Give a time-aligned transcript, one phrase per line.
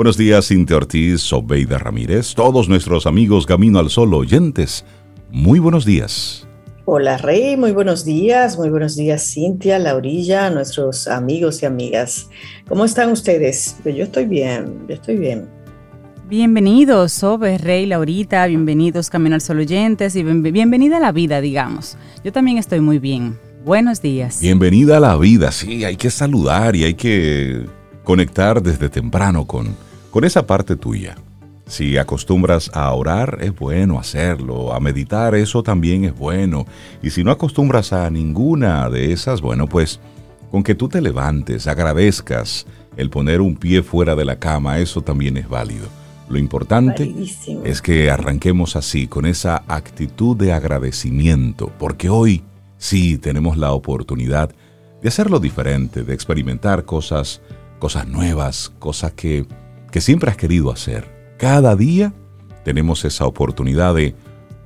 [0.00, 4.82] Buenos días, Cintia Ortiz, Sobeida Ramírez, todos nuestros amigos Camino al Sol oyentes.
[5.30, 6.48] Muy buenos días.
[6.86, 12.30] Hola Rey, muy buenos días, muy buenos días Cintia, Laurilla, nuestros amigos y amigas.
[12.66, 13.76] ¿Cómo están ustedes?
[13.82, 15.46] Pues yo estoy bien, yo estoy bien.
[16.30, 21.98] Bienvenidos, Sobe, Rey, Laurita, bienvenidos Camino al Sol oyentes y bienvenida a la vida, digamos.
[22.24, 23.38] Yo también estoy muy bien.
[23.66, 24.40] Buenos días.
[24.40, 27.66] Bienvenida a la vida, sí, hay que saludar y hay que
[28.02, 31.16] conectar desde temprano con, con esa parte tuya.
[31.66, 36.66] Si acostumbras a orar, es bueno hacerlo, a meditar, eso también es bueno.
[37.00, 40.00] Y si no acostumbras a ninguna de esas, bueno, pues
[40.50, 45.02] con que tú te levantes, agradezcas el poner un pie fuera de la cama, eso
[45.02, 45.86] también es válido.
[46.28, 47.12] Lo importante
[47.64, 52.42] es que arranquemos así, con esa actitud de agradecimiento, porque hoy
[52.78, 54.50] sí tenemos la oportunidad
[55.02, 57.40] de hacerlo diferente, de experimentar cosas,
[57.78, 59.46] cosas nuevas, cosas que,
[59.90, 61.34] que siempre has querido hacer.
[61.38, 62.12] Cada día
[62.64, 64.14] tenemos esa oportunidad de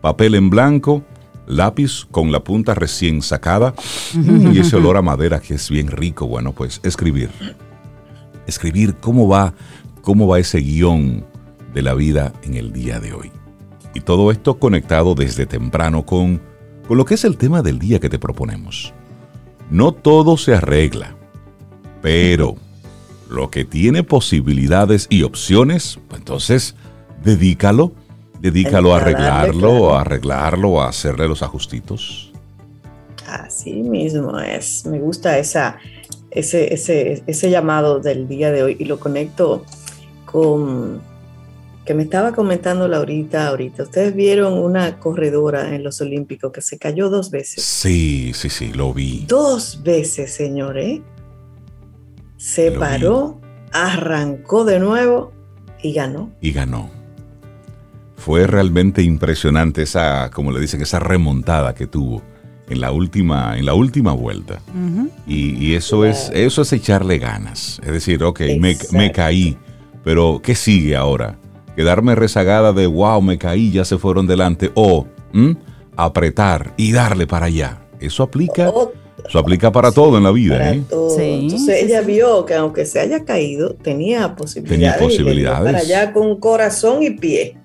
[0.00, 1.02] papel en blanco,
[1.46, 3.74] lápiz con la punta recién sacada
[4.14, 6.26] y ese olor a madera que es bien rico.
[6.26, 7.30] Bueno, pues escribir.
[8.46, 9.54] Escribir cómo va,
[10.02, 11.24] cómo va ese guion
[11.72, 13.32] de la vida en el día de hoy.
[13.94, 16.40] Y todo esto conectado desde temprano con,
[16.86, 18.92] con lo que es el tema del día que te proponemos.
[19.70, 21.16] No todo se arregla,
[22.02, 22.56] pero
[23.34, 26.74] lo que tiene posibilidades y opciones, pues entonces
[27.22, 27.92] dedícalo,
[28.40, 32.32] dedícalo a arreglarlo, a arreglarlo, a hacerle los ajustitos.
[33.26, 34.86] Así mismo es.
[34.86, 35.78] Me gusta esa,
[36.30, 39.64] ese, ese, ese llamado del día de hoy y lo conecto
[40.24, 41.02] con
[41.84, 43.82] que me estaba comentando Laurita ahorita.
[43.82, 47.62] Ustedes vieron una corredora en los Olímpicos que se cayó dos veces.
[47.62, 49.26] Sí, sí, sí, lo vi.
[49.28, 51.00] Dos veces, señores
[52.44, 53.40] se paró,
[53.72, 55.32] arrancó de nuevo
[55.82, 56.30] y ganó.
[56.42, 56.90] Y ganó.
[58.18, 62.22] Fue realmente impresionante esa, como le dicen, esa remontada que tuvo
[62.68, 64.60] en la última, en la última vuelta.
[65.26, 67.80] y, eso, es, eso es echarle ganas.
[67.82, 68.42] Es decir, ok,
[68.92, 69.56] me, caí,
[70.04, 71.38] pero ¿qué sigue ahora?
[71.74, 74.70] Quedarme rezagada de, wow, me caí, ya se fueron delante.
[74.74, 75.06] O
[75.96, 77.80] apretar y darle para allá.
[78.00, 78.70] Eso aplica
[79.26, 80.70] eso aplica para todo en la vida.
[80.70, 80.74] ¿eh?
[80.74, 84.80] Entonces ella vio que aunque se haya caído, tenía posibilidades.
[84.80, 85.72] Tenía posibilidades.
[85.72, 87.56] Para allá con corazón y pie.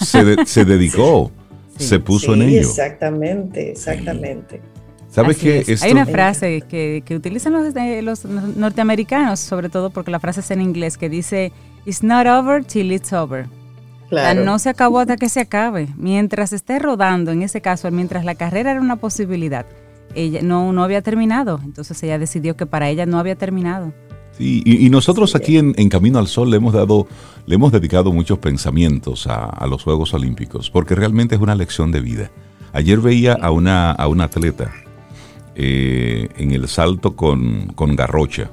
[0.00, 1.30] se, dedicó,
[1.78, 2.60] se puso en ello.
[2.60, 4.60] Exactamente, exactamente.
[5.10, 5.64] ¿Sabes qué?
[5.82, 7.52] Hay una frase que, utilizan
[8.04, 11.52] los, norteamericanos, sobre todo porque la frase es en inglés, que dice,
[11.84, 13.46] It's not over till it's over.
[14.08, 14.44] Claro.
[14.44, 15.88] no se acabó hasta que se acabe.
[15.96, 19.64] Mientras esté rodando, en ese caso, mientras la carrera era una posibilidad,
[20.14, 23.92] ella no, no había terminado, entonces ella decidió que para ella no había terminado.
[24.36, 27.06] Sí, y, nosotros aquí en, Camino al Sol le hemos dado,
[27.44, 32.00] le hemos dedicado muchos pensamientos a, los Juegos Olímpicos, porque realmente es una lección de
[32.00, 32.30] vida.
[32.72, 34.72] Ayer veía a una, a una atleta
[35.54, 38.50] eh, en el salto con, con garrocha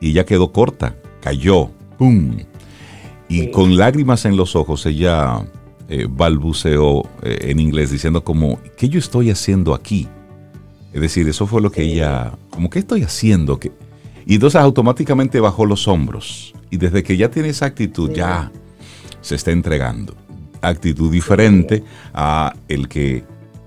[0.00, 2.36] y ella quedó corta, cayó, ¡pum!
[3.28, 5.44] Y con lágrimas en los ojos ella
[5.88, 10.06] eh, balbuceó eh, en inglés diciendo como, ¿qué yo estoy haciendo aquí?
[10.96, 13.60] Es decir, eso fue lo que ella, como, ¿qué estoy haciendo?
[14.24, 16.54] Y entonces automáticamente bajó los hombros.
[16.70, 18.50] Y desde que ya tiene esa actitud, ya
[19.20, 20.14] se está entregando.
[20.62, 23.24] Actitud diferente a el que,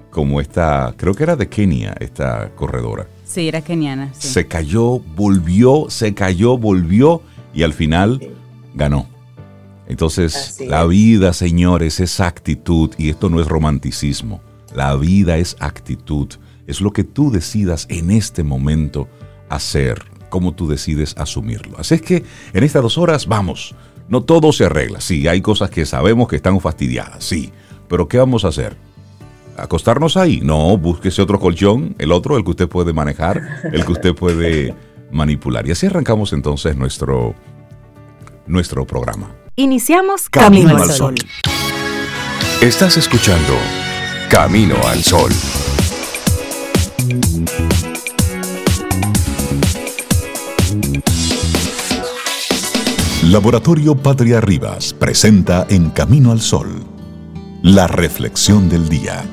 [0.09, 3.06] como esta, creo que era de Kenia, esta corredora.
[3.25, 4.12] Sí, era keniana.
[4.16, 7.22] Se cayó, volvió, se cayó, volvió
[7.53, 8.28] y al final
[8.73, 9.06] ganó.
[9.85, 14.41] Entonces, la vida, señores, es actitud y esto no es romanticismo.
[14.73, 16.29] La vida es actitud
[16.69, 19.07] es lo que tú decidas en este momento
[19.50, 21.78] hacer, cómo tú decides asumirlo.
[21.80, 23.75] Así es que en estas dos horas vamos,
[24.07, 27.52] no todo se arregla, sí, hay cosas que sabemos que están fastidiadas, sí,
[27.88, 28.78] pero ¿qué vamos a hacer?
[29.57, 30.41] ¿Acostarnos ahí?
[30.41, 33.41] No, búsquese otro colchón, el otro, el que usted puede manejar,
[33.74, 34.74] el que usted puede
[35.12, 35.68] manipular.
[35.68, 37.36] Y así arrancamos entonces nuestro,
[38.47, 39.31] nuestro programa.
[39.56, 41.15] Iniciamos Camino, al Sol.
[42.62, 43.54] Estás escuchando
[44.30, 45.31] Camino al Sol.
[53.24, 56.84] Laboratorio Patria Rivas presenta En Camino al Sol,
[57.62, 59.24] la reflexión del día.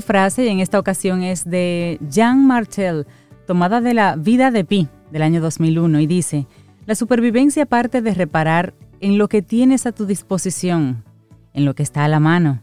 [0.00, 3.06] Frase, y en esta ocasión es de Jean Martel,
[3.46, 6.46] tomada de la Vida de Pi del año 2001, y dice,
[6.86, 11.04] la supervivencia parte de reparar en lo que tienes a tu disposición,
[11.52, 12.60] en lo que está a la mano.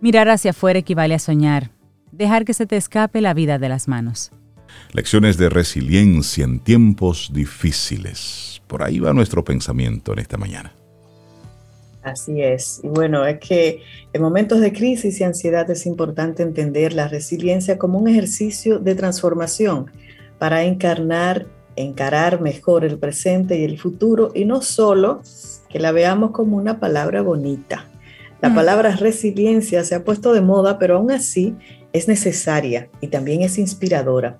[0.00, 1.70] Mirar hacia afuera equivale a soñar,
[2.12, 4.32] dejar que se te escape la vida de las manos.
[4.92, 8.62] Lecciones de resiliencia en tiempos difíciles.
[8.66, 10.74] Por ahí va nuestro pensamiento en esta mañana.
[12.04, 12.80] Así es.
[12.84, 13.80] Y bueno, es que
[14.12, 18.94] en momentos de crisis y ansiedad es importante entender la resiliencia como un ejercicio de
[18.94, 19.90] transformación
[20.38, 21.46] para encarnar,
[21.76, 25.22] encarar mejor el presente y el futuro y no solo
[25.70, 27.88] que la veamos como una palabra bonita.
[28.42, 28.54] La mm.
[28.54, 31.56] palabra resiliencia se ha puesto de moda, pero aún así
[31.94, 34.36] es necesaria y también es inspiradora.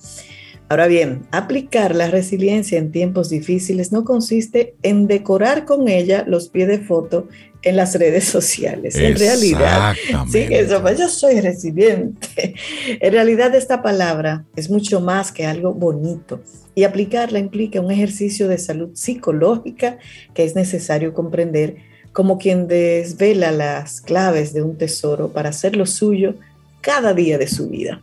[0.68, 6.48] Ahora bien, aplicar la resiliencia en tiempos difíciles no consiste en decorar con ella los
[6.48, 7.28] pies de foto
[7.64, 8.96] en las redes sociales.
[8.96, 9.94] En realidad,
[10.30, 12.54] sí, eso, pues, yo soy resiliente.
[13.00, 16.40] En realidad esta palabra es mucho más que algo bonito
[16.74, 19.98] y aplicarla implica un ejercicio de salud psicológica
[20.34, 21.76] que es necesario comprender
[22.12, 26.34] como quien desvela las claves de un tesoro para hacer lo suyo
[26.80, 28.02] cada día de su vida.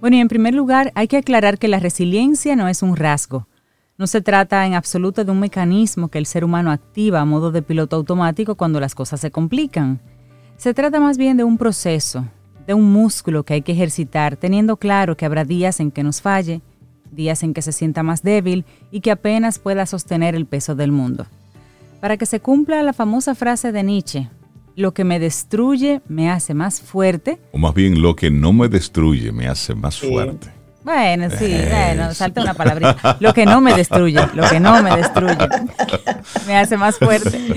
[0.00, 3.46] Bueno, y en primer lugar hay que aclarar que la resiliencia no es un rasgo,
[4.02, 7.52] no se trata en absoluto de un mecanismo que el ser humano activa a modo
[7.52, 10.00] de piloto automático cuando las cosas se complican.
[10.56, 12.26] Se trata más bien de un proceso,
[12.66, 16.20] de un músculo que hay que ejercitar, teniendo claro que habrá días en que nos
[16.20, 16.62] falle,
[17.12, 20.90] días en que se sienta más débil y que apenas pueda sostener el peso del
[20.90, 21.26] mundo.
[22.00, 24.28] Para que se cumpla la famosa frase de Nietzsche,
[24.74, 27.38] lo que me destruye me hace más fuerte.
[27.52, 30.48] O más bien, lo que no me destruye me hace más fuerte.
[30.84, 33.16] Bueno, sí, bueno, salta una palabrita.
[33.20, 35.48] Lo que no me destruye, lo que no me destruye,
[36.46, 37.54] me hace más fuerte.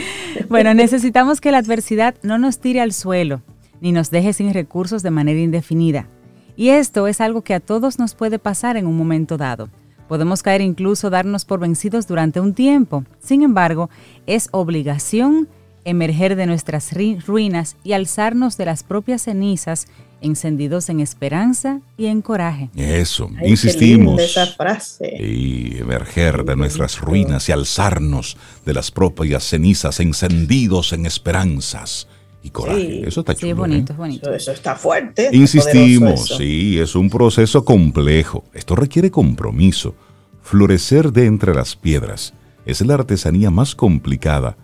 [0.47, 3.41] Bueno, necesitamos que la adversidad no nos tire al suelo,
[3.81, 6.07] ni nos deje sin recursos de manera indefinida.
[6.55, 9.69] Y esto es algo que a todos nos puede pasar en un momento dado.
[10.07, 13.03] Podemos caer incluso darnos por vencidos durante un tiempo.
[13.19, 13.89] Sin embargo,
[14.27, 15.49] es obligación
[15.83, 16.91] emerger de nuestras
[17.25, 19.87] ruinas y alzarnos de las propias cenizas
[20.21, 22.69] encendidos en esperanza y en coraje.
[22.75, 24.21] Eso, insistimos.
[24.21, 25.15] Esa frase.
[25.19, 32.07] Y emerger de nuestras ruinas y alzarnos de las propias cenizas encendidos en esperanzas
[32.43, 33.07] y coraje.
[33.07, 33.47] eso está chulo.
[33.47, 33.95] Sí, bonito, ¿eh?
[33.97, 34.33] bonito.
[34.33, 35.29] Eso, está fuerte.
[35.31, 38.43] Insistimos, sí, es un proceso complejo.
[38.53, 39.95] Esto requiere compromiso.
[40.43, 42.33] Florecer de entre las piedras
[42.65, 44.57] es la artesanía más complicada,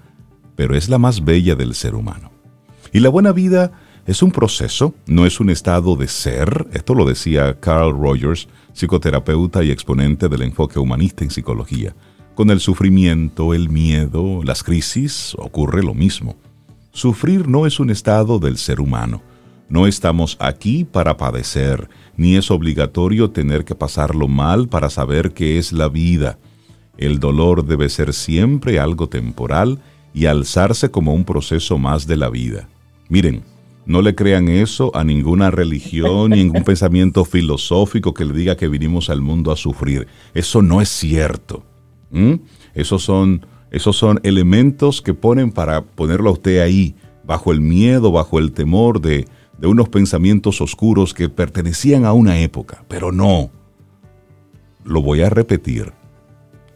[0.56, 2.32] pero es la más bella del ser humano.
[2.94, 3.72] Y la buena vida
[4.12, 6.68] es un proceso, no es un estado de ser.
[6.74, 11.96] Esto lo decía Carl Rogers, psicoterapeuta y exponente del enfoque humanista en psicología.
[12.36, 16.36] Con el sufrimiento, el miedo, las crisis, ocurre lo mismo.
[16.92, 19.22] Sufrir no es un estado del ser humano.
[19.70, 21.88] No estamos aquí para padecer,
[22.18, 26.38] ni es obligatorio tener que pasarlo mal para saber qué es la vida.
[26.98, 29.80] El dolor debe ser siempre algo temporal
[30.14, 32.68] y alzarse como un proceso más de la vida.
[33.08, 33.44] Miren,
[33.86, 39.10] no le crean eso a ninguna religión, ningún pensamiento filosófico que le diga que vinimos
[39.10, 40.08] al mundo a sufrir.
[40.34, 41.64] Eso no es cierto.
[42.74, 48.12] Esos, son, esos son elementos que ponen para ponerlo a usted ahí, bajo el miedo,
[48.12, 52.84] bajo el temor de, de unos pensamientos oscuros que pertenecían a una época.
[52.88, 53.50] Pero no.
[54.84, 55.94] Lo voy a repetir.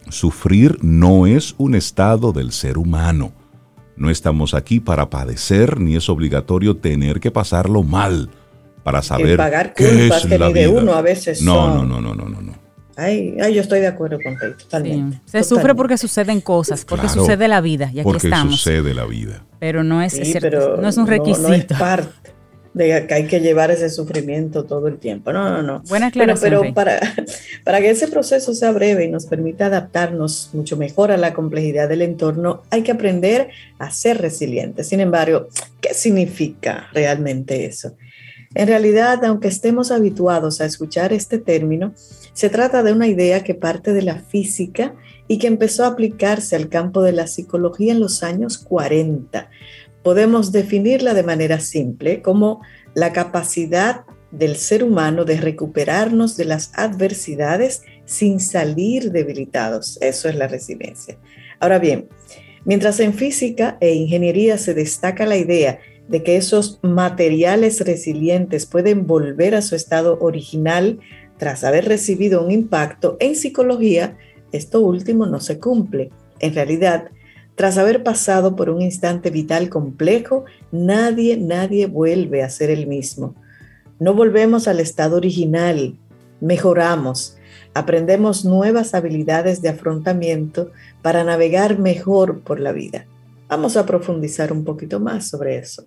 [0.10, 3.34] Sufrir no es un estado del ser humano
[3.96, 8.30] no estamos aquí para padecer, ni es obligatorio tener que pasarlo mal
[8.84, 10.60] para saber pagar qué es que la vida.
[10.62, 12.54] de uno a veces no, no, no, no, no, no, no.
[12.98, 15.20] Ay, ay, yo estoy de acuerdo con usted, totalmente.
[15.26, 18.56] Se sufre porque suceden cosas, porque sucede la vida, y aquí porque estamos.
[18.56, 19.46] sucede la vida.
[19.60, 21.50] Pero no es, no es un requisito.
[21.50, 22.35] No, es parte
[22.76, 25.32] de que hay que llevar ese sufrimiento todo el tiempo.
[25.32, 25.82] No, no, no.
[25.88, 26.60] Buena aclaración.
[26.62, 27.00] Pero, para,
[27.64, 31.88] para que ese proceso sea breve y nos permita adaptarnos mucho mejor a la complejidad
[31.88, 33.48] del entorno, hay que aprender
[33.80, 34.90] a ser resilientes.
[34.90, 35.48] Sin embargo,
[35.80, 37.96] ¿qué significa realmente eso?
[38.56, 41.94] En realidad, aunque estemos habituados a escuchar este término,
[42.34, 44.96] se trata de una idea que parte de la física
[45.30, 49.50] y que empezó a aplicarse al campo de la psicología en los años 40
[50.06, 52.62] podemos definirla de manera simple como
[52.94, 59.98] la capacidad del ser humano de recuperarnos de las adversidades sin salir debilitados.
[60.02, 61.18] Eso es la resiliencia.
[61.60, 62.08] Ahora bien,
[62.66, 69.08] mientras en física e ingeniería se destaca la idea de que esos materiales resilientes pueden
[69.08, 71.00] volver a su estado original
[71.40, 74.16] tras haber recibido un impacto, en psicología
[74.52, 76.12] esto último no se cumple.
[76.40, 77.10] En realidad,
[77.56, 83.34] tras haber pasado por un instante vital complejo, nadie, nadie vuelve a ser el mismo.
[84.00, 85.96] No volvemos al estado original,
[86.42, 87.38] mejoramos,
[87.74, 90.72] aprendemos nuevas habilidades de afrontamiento
[91.02, 93.06] para navegar mejor por la vida.
[93.48, 95.86] Vamos a profundizar un poquito más sobre eso.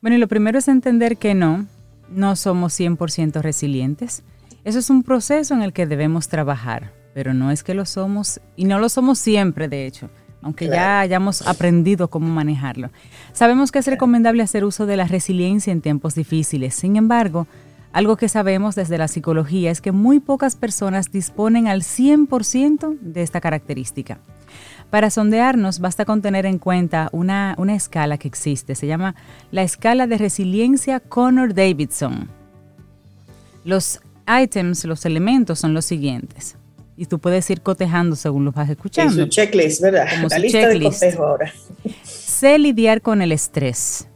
[0.00, 1.66] Bueno, y lo primero es entender que no,
[2.08, 4.22] no somos 100% resilientes.
[4.64, 8.40] Eso es un proceso en el que debemos trabajar, pero no es que lo somos,
[8.56, 10.08] y no lo somos siempre, de hecho,
[10.42, 12.90] aunque ya hayamos aprendido cómo manejarlo.
[13.32, 16.74] Sabemos que es recomendable hacer uso de la resiliencia en tiempos difíciles.
[16.74, 17.46] Sin embargo,
[17.92, 23.22] algo que sabemos desde la psicología es que muy pocas personas disponen al 100% de
[23.22, 24.18] esta característica.
[24.90, 29.14] Para sondearnos basta con tener en cuenta una, una escala que existe, se llama
[29.50, 32.28] la escala de resiliencia Connor Davidson.
[33.64, 36.56] Los items, los elementos son los siguientes.
[37.00, 39.22] Y tú puedes ir cotejando según lo vas escuchando.
[39.22, 40.08] su checklist, ¿verdad?
[40.28, 41.52] la lista de cotejo ahora.
[42.02, 44.08] Sé lidiar con el estrés.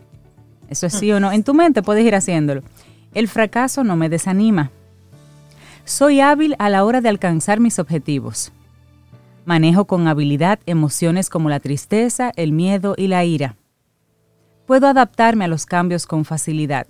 [0.69, 1.31] Eso es sí o no.
[1.31, 2.63] En tu mente puedes ir haciéndolo.
[3.15, 4.73] El fracaso no me desanima.
[5.85, 8.51] Soy hábil a la hora de alcanzar mis objetivos.
[9.45, 13.55] Manejo con habilidad emociones como la tristeza, el miedo y la ira.
[14.67, 16.89] Puedo adaptarme a los cambios con facilidad.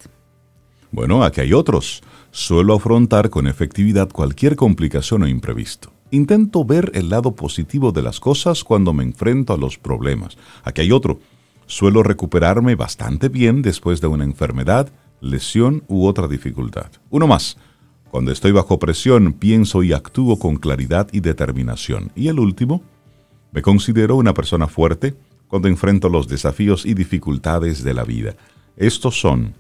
[0.91, 2.03] Bueno, aquí hay otros.
[2.35, 5.93] Suelo afrontar con efectividad cualquier complicación o imprevisto.
[6.11, 10.39] Intento ver el lado positivo de las cosas cuando me enfrento a los problemas.
[10.65, 11.21] Aquí hay otro.
[11.67, 16.91] Suelo recuperarme bastante bien después de una enfermedad, lesión u otra dificultad.
[17.11, 17.59] Uno más.
[18.11, 22.13] Cuando estoy bajo presión, pienso y actúo con claridad y determinación.
[22.15, 22.83] Y el último,
[23.53, 25.15] me considero una persona fuerte
[25.49, 28.37] cuando enfrento los desafíos y dificultades de la vida.
[28.79, 29.53] Estos son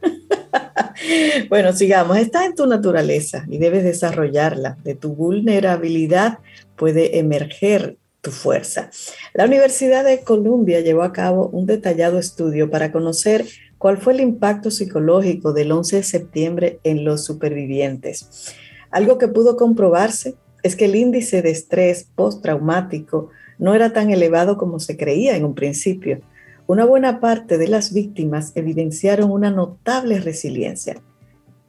[1.50, 2.15] bueno, sigamos.
[2.17, 4.77] Está en tu naturaleza y debes desarrollarla.
[4.84, 6.39] De tu vulnerabilidad
[6.77, 8.89] puede emerger tu fuerza.
[9.34, 13.46] La Universidad de Columbia llevó a cabo un detallado estudio para conocer
[13.84, 18.56] cuál fue el impacto psicológico del 11 de septiembre en los supervivientes.
[18.92, 23.28] Algo que pudo comprobarse es que el índice de estrés postraumático
[23.60, 26.22] no era tan elevado como se creía en un principio
[26.66, 31.02] una buena parte de las víctimas evidenciaron una notable resiliencia.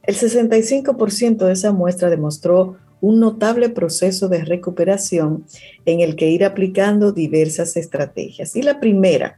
[0.03, 5.43] El 65% de esa muestra demostró un notable proceso de recuperación
[5.85, 8.55] en el que ir aplicando diversas estrategias.
[8.55, 9.37] Y la primera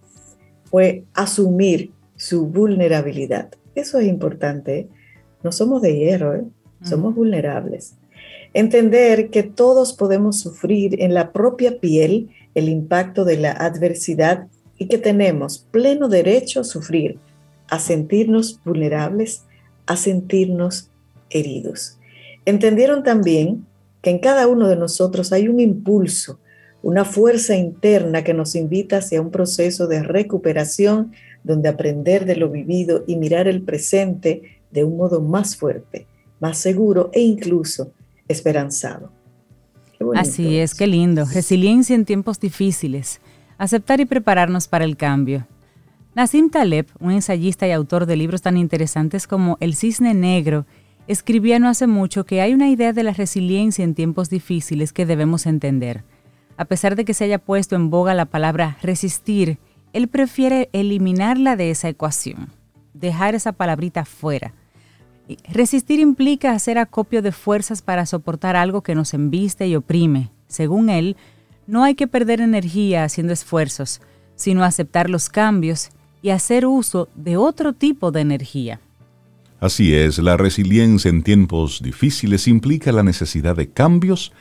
[0.69, 3.51] fue asumir su vulnerabilidad.
[3.75, 4.89] Eso es importante.
[5.43, 6.43] No somos de hierro, ¿eh?
[6.83, 7.95] somos vulnerables.
[8.53, 14.47] Entender que todos podemos sufrir en la propia piel el impacto de la adversidad
[14.77, 17.19] y que tenemos pleno derecho a sufrir,
[17.69, 19.43] a sentirnos vulnerables,
[19.85, 20.89] a sentirnos
[21.29, 21.99] heridos.
[22.45, 23.65] Entendieron también
[24.01, 26.39] que en cada uno de nosotros hay un impulso,
[26.81, 31.11] una fuerza interna que nos invita hacia un proceso de recuperación
[31.47, 36.05] donde aprender de lo vivido y mirar el presente de un modo más fuerte,
[36.39, 37.91] más seguro e incluso
[38.27, 39.11] esperanzado.
[40.15, 41.25] Así es, qué lindo.
[41.33, 43.19] Resiliencia en tiempos difíciles
[43.57, 45.47] aceptar y prepararnos para el cambio.
[46.15, 50.65] Nassim Taleb, un ensayista y autor de libros tan interesantes como El cisne negro,
[51.07, 55.05] escribía no hace mucho que hay una idea de la resiliencia en tiempos difíciles que
[55.05, 56.03] debemos entender.
[56.57, 59.59] A pesar de que se haya puesto en boga la palabra resistir,
[59.93, 62.49] él prefiere eliminarla de esa ecuación,
[62.93, 64.53] dejar esa palabrita fuera.
[65.49, 70.29] Resistir implica hacer acopio de fuerzas para soportar algo que nos embiste y oprime.
[70.47, 71.17] Según él,
[71.65, 74.01] no hay que perder energía haciendo esfuerzos,
[74.35, 75.89] sino aceptar los cambios
[76.21, 78.79] y hacer uso de otro tipo de energía.
[79.59, 84.31] Así es, la resiliencia en tiempos difíciles implica la necesidad de cambios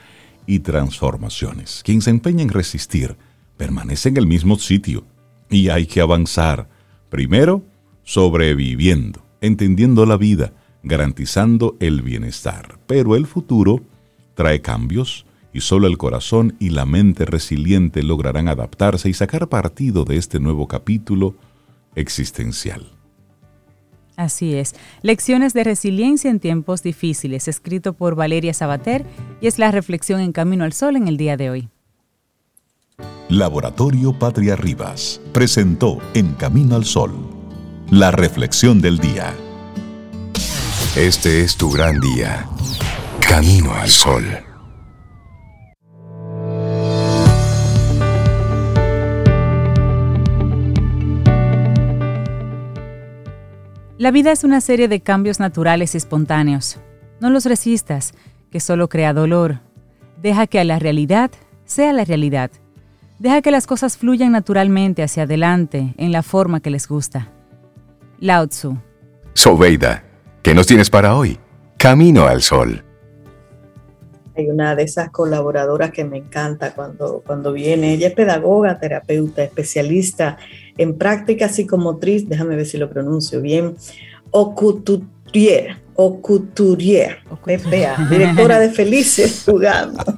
[0.46, 1.80] y transformaciones.
[1.84, 3.16] Quien se empeña en resistir
[3.56, 5.04] permanece en el mismo sitio
[5.50, 6.68] y hay que avanzar.
[7.08, 7.62] Primero,
[8.02, 12.78] sobreviviendo, entendiendo la vida, garantizando el bienestar.
[12.86, 13.82] Pero el futuro
[14.34, 20.04] trae cambios, y solo el corazón y la mente resiliente lograrán adaptarse y sacar partido
[20.04, 21.34] de este nuevo capítulo
[21.94, 22.92] existencial.
[24.16, 24.74] Así es.
[25.02, 29.06] Lecciones de resiliencia en tiempos difíciles, escrito por Valeria Sabater
[29.40, 31.68] y es la reflexión en Camino al Sol en el día de hoy.
[33.28, 37.12] Laboratorio Patria Rivas presentó En Camino al Sol,
[37.90, 39.34] la reflexión del día.
[40.94, 42.48] Este es tu gran día.
[43.20, 44.24] Camino al Sol.
[53.98, 56.78] La vida es una serie de cambios naturales y espontáneos.
[57.20, 58.14] No los resistas,
[58.52, 59.62] que solo crea dolor.
[60.22, 61.32] Deja que la realidad
[61.64, 62.52] sea la realidad.
[63.18, 67.30] Deja que las cosas fluyan naturalmente hacia adelante en la forma que les gusta.
[68.18, 68.76] Lao Tzu.
[69.34, 70.04] Sobeida,
[70.42, 71.38] ¿qué nos tienes para hoy?
[71.78, 72.82] Camino al sol.
[74.36, 77.94] Hay una de esas colaboradoras que me encanta cuando, cuando viene.
[77.94, 80.36] Ella es pedagoga, terapeuta, especialista
[80.78, 83.76] en práctica psicomotriz, déjame ver si lo pronuncio bien,
[84.30, 90.04] Ocuturier, Ocuturier, PPA, directora de Felices Jugando.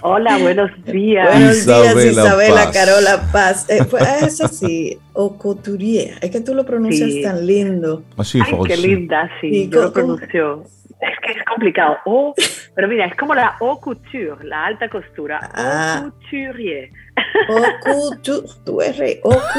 [0.00, 1.28] Hola, buenos días.
[1.30, 3.66] Buenos días, Isabela Carola Paz.
[3.68, 6.18] Eh, pues, eso sí, Ocuturier.
[6.20, 8.02] Es que tú lo pronuncias tan lindo.
[8.16, 10.64] Así, Ay, qué linda, sí, yo lo pronuncio.
[11.00, 11.96] Es que es complicado.
[12.06, 12.34] O,
[12.74, 15.38] pero mira, es como la haute couture, la alta costura.
[15.54, 16.10] Ah.
[16.20, 16.90] Couturier.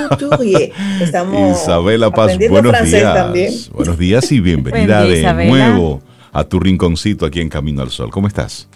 [0.10, 0.72] Couturier.
[1.02, 3.14] Estamos Isabela Paz, buenos días.
[3.14, 3.54] También.
[3.72, 8.12] Buenos días y bienvenida de nuevo a tu rinconcito aquí en Camino al Sol.
[8.12, 8.68] ¿Cómo estás?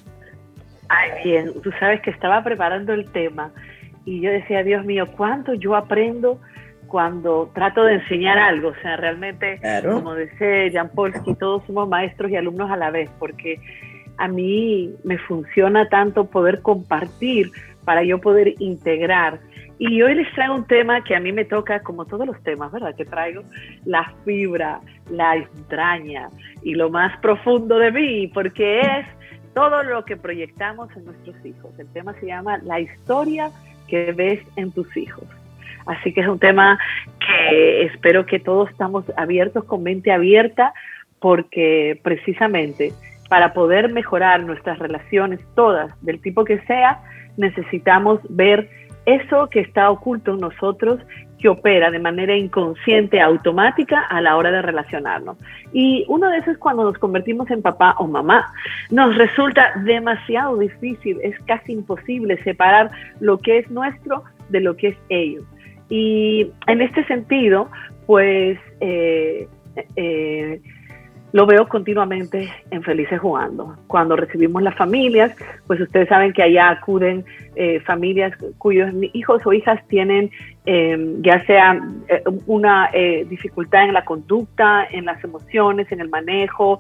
[0.96, 1.54] Ay, bien.
[1.62, 3.52] Tú sabes que estaba preparando el tema
[4.06, 6.40] y yo decía, Dios mío, ¿cuánto yo aprendo?
[6.94, 8.68] cuando trato de enseñar algo.
[8.68, 13.10] O sea, realmente, como dice Jan Polsky, todos somos maestros y alumnos a la vez,
[13.18, 13.60] porque
[14.18, 17.50] a mí me funciona tanto poder compartir
[17.84, 19.40] para yo poder integrar.
[19.80, 22.72] Y hoy les traigo un tema que a mí me toca, como todos los temas,
[22.72, 22.94] ¿verdad?
[22.96, 23.42] Que traigo
[23.86, 26.30] la fibra, la entraña
[26.62, 29.08] y lo más profundo de mí, porque es
[29.54, 31.72] todo lo que proyectamos en nuestros hijos.
[31.78, 33.52] El tema se llama La historia
[33.88, 35.26] que ves en tus hijos.
[35.86, 36.80] Así que es un tema
[37.20, 40.74] que espero que todos estamos abiertos, con mente abierta,
[41.20, 42.94] porque precisamente
[43.30, 47.02] para poder mejorar nuestras relaciones, todas, del tipo que sea,
[47.38, 48.70] necesitamos ver
[49.06, 51.00] eso que está oculto en nosotros,
[51.44, 55.36] que opera de manera inconsciente, automática a la hora de relacionarnos.
[55.74, 58.50] Y uno de esos es cuando nos convertimos en papá o mamá.
[58.90, 64.88] Nos resulta demasiado difícil, es casi imposible separar lo que es nuestro de lo que
[64.88, 65.44] es ellos.
[65.90, 67.70] Y en este sentido,
[68.06, 69.50] pues eh,
[69.98, 70.62] eh,
[71.34, 73.76] lo veo continuamente en Felices Jugando.
[73.88, 75.36] Cuando recibimos las familias,
[75.68, 80.32] pues ustedes saben que allá acuden eh, familias cuyos hijos o hijas tienen
[80.66, 81.78] ya sea
[82.48, 82.90] una
[83.28, 86.80] dificultad en la conducta, en las emociones, en el manejo,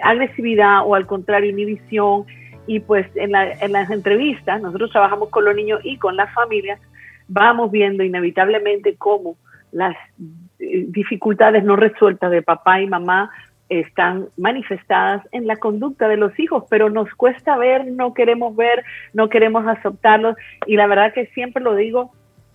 [0.00, 2.24] agresividad o al contrario inhibición.
[2.68, 6.78] Y pues en, en las entrevistas, nosotros trabajamos con los niños y con las familias
[7.26, 9.36] vamos viendo inevitablemente cómo
[9.72, 9.96] las
[10.58, 13.30] eh, dificultades no resueltas de papá y mamá
[13.68, 18.84] están manifestadas en la conducta de los hijos, pero nos cuesta ver, no queremos ver,
[19.12, 20.36] no queremos aceptarlos.
[20.66, 22.12] Y la verdad que siempre lo digo,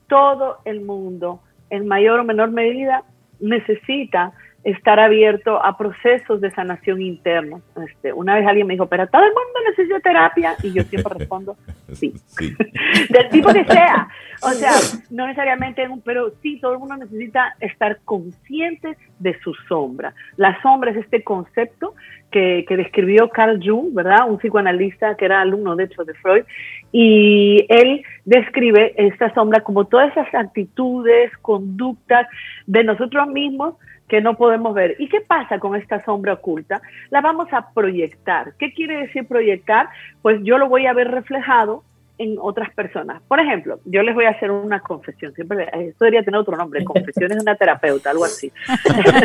[0.08, 3.04] todo el mundo en mayor o menor medida
[3.39, 7.60] necesita estar abierto a procesos de sanación interna.
[7.88, 11.13] Este, una vez alguien me dijo, pero todo el mundo necesita terapia, y yo siempre
[11.17, 11.58] respondo,
[11.93, 12.13] sí,
[13.10, 14.08] del tipo que sea.
[14.43, 14.71] O sea,
[15.12, 20.13] no necesariamente, pero sí, todo el mundo necesita estar consciente de su sombra.
[20.36, 21.93] La sombra es este concepto
[22.32, 24.28] que, que describió Carl Jung, ¿verdad?
[24.28, 26.43] Un psicoanalista que era alumno, de hecho, de Freud,
[26.91, 32.28] y él describe esta sombra como todas esas actitudes, conductas
[32.65, 33.76] de nosotros mismos,
[34.12, 34.97] que no podemos ver.
[35.00, 36.82] ¿Y qué pasa con esta sombra oculta?
[37.12, 38.52] La vamos a proyectar.
[38.60, 39.88] ¿Qué quiere decir proyectar?
[40.21, 41.86] Pues yo lo voy a ver reflejado
[42.17, 43.21] en otras personas.
[43.30, 45.34] Por ejemplo, yo les voy a hacer una confesión.
[45.34, 48.52] Siempre, esto debería tener otro nombre, confesiones de una terapeuta, algo así.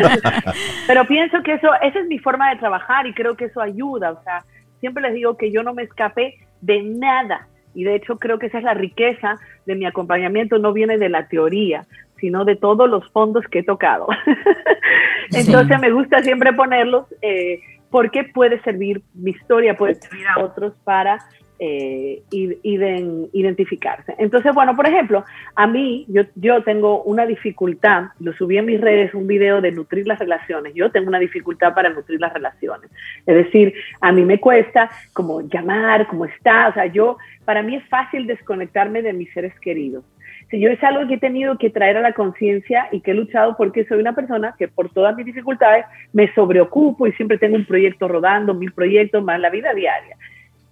[0.86, 4.12] Pero pienso que eso, esa es mi forma de trabajar y creo que eso ayuda.
[4.12, 4.44] O sea,
[4.78, 7.48] siempre les digo que yo no me escapé de nada.
[7.74, 9.34] Y de hecho creo que esa es la riqueza
[9.66, 11.84] de mi acompañamiento, no viene de la teoría,
[12.18, 14.06] sino de todos los fondos que he tocado.
[15.32, 20.74] Entonces me gusta siempre ponerlos eh, porque puede servir, mi historia puede servir a otros
[20.84, 21.18] para
[21.58, 24.14] eh, identificarse.
[24.18, 25.24] Entonces, bueno, por ejemplo,
[25.54, 29.72] a mí, yo, yo tengo una dificultad, lo subí en mis redes, un video de
[29.72, 32.90] nutrir las relaciones, yo tengo una dificultad para nutrir las relaciones.
[33.24, 37.76] Es decir, a mí me cuesta como llamar, cómo está, o sea, yo, para mí
[37.76, 40.04] es fácil desconectarme de mis seres queridos.
[40.50, 43.14] Si yo es algo que he tenido que traer a la conciencia y que he
[43.14, 47.56] luchado porque soy una persona que por todas mis dificultades me sobreocupo y siempre tengo
[47.56, 50.16] un proyecto rodando, mil proyectos más la vida diaria.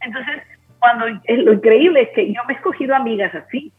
[0.00, 0.42] Entonces,
[0.78, 3.72] cuando lo increíble es que yo me he escogido amigas así.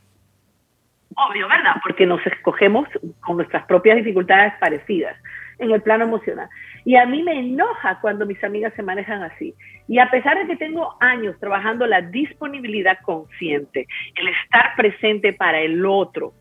[1.15, 1.75] Obvio, ¿verdad?
[1.81, 2.89] Porque nos escogemos
[3.21, 5.15] con nuestras propias dificultades parecidas
[5.59, 6.49] en el plano emocional.
[6.83, 9.53] Y a mí me enoja cuando mis amigas se manejan así.
[9.87, 15.61] Y a pesar de que tengo años trabajando la disponibilidad consciente, el estar presente para
[15.61, 16.33] el otro,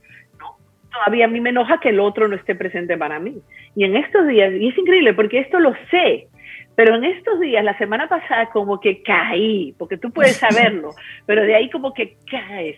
[0.92, 3.42] todavía a mí me enoja que el otro no esté presente para mí.
[3.74, 6.28] Y en estos días, y es increíble porque esto lo sé,
[6.76, 10.90] pero en estos días, la semana pasada, como que caí, porque tú puedes saberlo,
[11.26, 12.76] pero de ahí como que caes,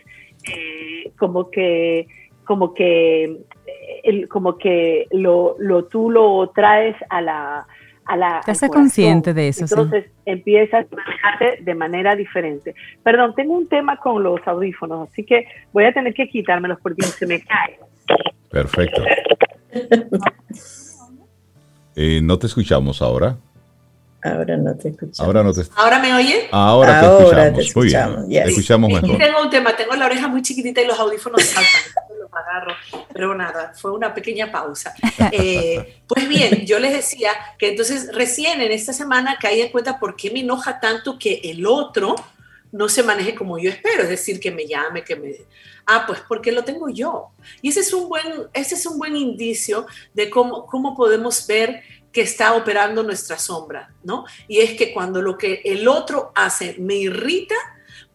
[0.51, 2.07] eh, como que,
[2.47, 3.41] como que,
[4.05, 7.67] el, como que lo, lo, tú lo traes a la,
[8.07, 8.41] a la.
[8.45, 9.65] Te hace consciente de eso.
[9.65, 12.75] Entonces empiezas a manejarte de manera diferente.
[13.03, 17.03] Perdón, tengo un tema con los audífonos, así que voy a tener que quitármelos porque
[17.03, 17.79] se me cae.
[18.51, 19.03] Perfecto.
[21.97, 23.37] Eh, no te escuchamos ahora.
[24.23, 25.21] Ahora no te escuchamos.
[25.21, 25.63] Ahora, no te...
[25.77, 26.49] ¿Ahora me oye?
[26.51, 28.19] Ahora, te escuchamos.
[28.21, 28.45] Muy bien.
[28.45, 29.19] Te escuchamos mejor.
[29.19, 32.06] Tengo un tema, tengo la oreja muy chiquitita y los audífonos saltan.
[32.41, 32.75] Agarro,
[33.13, 34.95] pero nada, fue una pequeña pausa.
[35.33, 39.99] Eh, pues bien, yo les decía que entonces recién en esta semana caí en cuenta
[39.99, 42.15] por qué me enoja tanto que el otro
[42.73, 45.35] no se maneje como yo espero, es decir, que me llame, que me...
[45.87, 47.31] Ah, pues porque lo tengo yo.
[47.63, 51.83] Y ese es un buen, ese es un buen indicio de cómo, cómo podemos ver
[52.13, 54.25] que está operando nuestra sombra, ¿no?
[54.49, 57.55] Y es que cuando lo que el otro hace me irrita,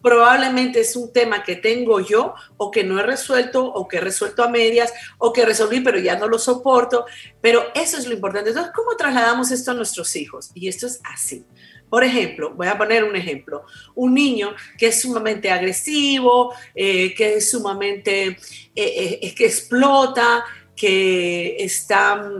[0.02, 4.00] probablemente es un tema que tengo yo o que no he resuelto o que he
[4.00, 7.06] resuelto a medias o que resolví pero ya no lo soporto.
[7.40, 8.50] Pero eso es lo importante.
[8.50, 10.50] Entonces, ¿cómo trasladamos esto a nuestros hijos?
[10.54, 11.44] Y esto es así.
[11.92, 17.34] Por ejemplo, voy a poner un ejemplo, un niño que es sumamente agresivo, eh, que
[17.34, 18.28] es sumamente,
[18.74, 20.42] eh, eh, que explota,
[20.74, 22.30] que está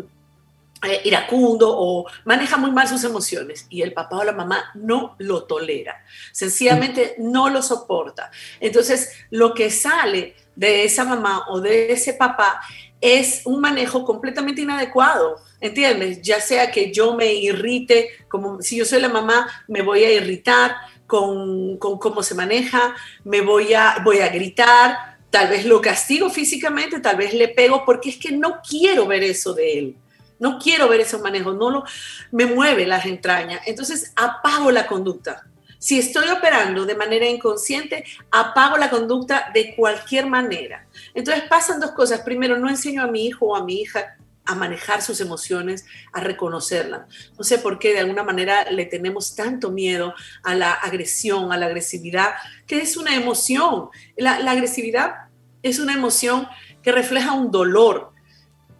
[0.85, 5.15] eh, iracundo o maneja muy mal sus emociones y el papá o la mamá no
[5.19, 8.31] lo tolera, sencillamente no lo soporta.
[8.59, 12.61] Entonces, lo que sale de esa mamá o de ese papá
[13.01, 16.23] es un manejo completamente inadecuado, ¿entiendes?
[16.23, 20.13] Ya sea que yo me irrite, como si yo soy la mamá, me voy a
[20.13, 25.81] irritar con, con cómo se maneja, me voy a, voy a gritar, tal vez lo
[25.81, 29.97] castigo físicamente, tal vez le pego, porque es que no quiero ver eso de él.
[30.43, 31.85] No quiero ver esos manejos, no lo,
[32.33, 33.61] me mueve las entrañas.
[33.65, 35.47] Entonces apago la conducta.
[35.79, 40.85] Si estoy operando de manera inconsciente, apago la conducta de cualquier manera.
[41.15, 42.23] Entonces pasan dos cosas.
[42.23, 46.19] Primero, no enseño a mi hijo o a mi hija a manejar sus emociones, a
[46.19, 47.03] reconocerlas.
[47.39, 51.57] No sé por qué de alguna manera le tenemos tanto miedo a la agresión, a
[51.57, 52.35] la agresividad,
[52.67, 53.91] que es una emoción.
[54.17, 55.29] La, la agresividad
[55.63, 56.49] es una emoción
[56.83, 58.12] que refleja un dolor,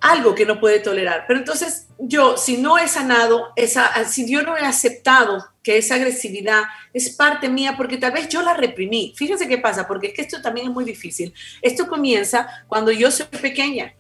[0.03, 1.25] algo que no puede tolerar.
[1.27, 5.95] Pero entonces yo, si no he sanado, esa, si yo no he aceptado que esa
[5.95, 9.15] agresividad es parte mía, porque tal vez yo la reprimí.
[9.17, 11.33] Fíjense qué pasa, porque es que esto también es muy difícil.
[11.63, 13.95] Esto comienza cuando yo soy pequeña.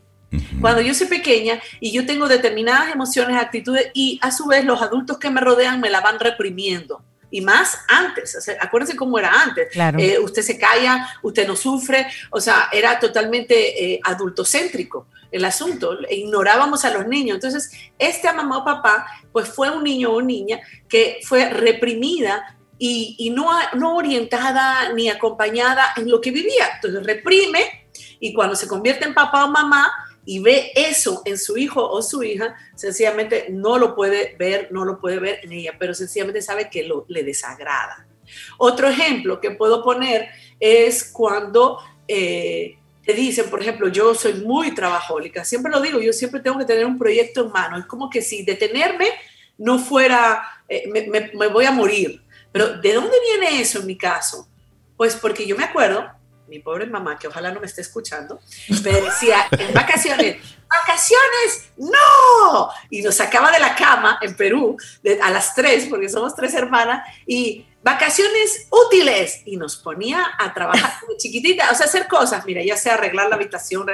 [0.61, 4.83] Cuando yo soy pequeña y yo tengo determinadas emociones, actitudes y a su vez los
[4.83, 8.49] adultos que me rodean me la van reprimiendo y más antes.
[8.61, 9.69] acuérdense cómo era antes.
[9.99, 15.97] Eh, usted se calla, usted no sufre, o sea, era totalmente eh, adultocéntrico el asunto,
[16.11, 17.37] ignorábamos a los niños.
[17.37, 23.33] Entonces, este mamá o papá, pues fue un niño o niña que fue reprimida y,
[23.35, 26.69] no, no orientada ni acompañada en lo que vivía.
[26.75, 27.89] Entonces, reprime
[28.21, 29.91] y cuando se convierte en papá o mamá,
[30.25, 34.85] y ve eso en su hijo o su hija, sencillamente no lo puede ver, no
[34.85, 38.07] lo puede ver en ella, pero sencillamente sabe que lo, le desagrada.
[38.59, 40.29] Otro ejemplo que puedo poner
[40.61, 46.13] es cuando eh, te dicen, por ejemplo, yo soy muy trabajólica, siempre lo digo, yo
[46.13, 49.09] siempre tengo que tener un proyecto en mano, es como que si detenerme
[49.59, 50.89] no fuera, eh,
[51.35, 52.23] me voy a morir.
[52.53, 54.47] Pero ¿de dónde viene eso en mi caso?
[54.97, 56.07] Pues porque yo me acuerdo
[56.53, 58.39] mi pobre mamá, que ojalá no me esté escuchando,
[58.69, 60.37] me decía en vacaciones,
[60.69, 62.69] vacaciones, no.
[62.91, 64.77] Y nos sacaba de la cama en Perú
[65.23, 69.41] a las tres, porque somos tres hermanas, y vacaciones útiles.
[69.47, 73.37] Y nos ponía a trabajar chiquitita, o sea, hacer cosas, mira, ya sea arreglar la
[73.37, 73.87] habitación.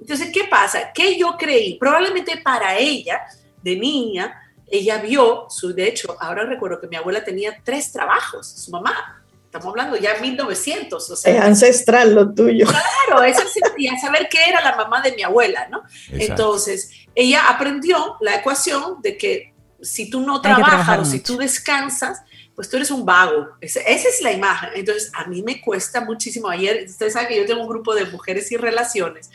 [0.00, 0.92] Entonces, ¿qué pasa?
[0.92, 3.22] Que yo creí, probablemente para ella,
[3.62, 8.48] de niña, ella vio, su, de hecho, ahora recuerdo que mi abuela tenía tres trabajos,
[8.48, 9.21] su mamá,
[9.52, 11.10] estamos hablando ya 1900.
[11.10, 12.66] O sea, es ancestral lo tuyo.
[12.66, 15.82] Claro, eso sentía saber que era la mamá de mi abuela, ¿no?
[16.10, 22.22] Entonces, ella aprendió la ecuación de que si tú no trabajas o si tú descansas,
[22.54, 23.48] pues tú eres un vago.
[23.60, 24.70] Esa, es la imagen.
[24.74, 26.48] Entonces, a mí me cuesta muchísimo.
[26.48, 29.30] Ayer, ustedes saben que yo tengo un grupo de mujeres y relaciones.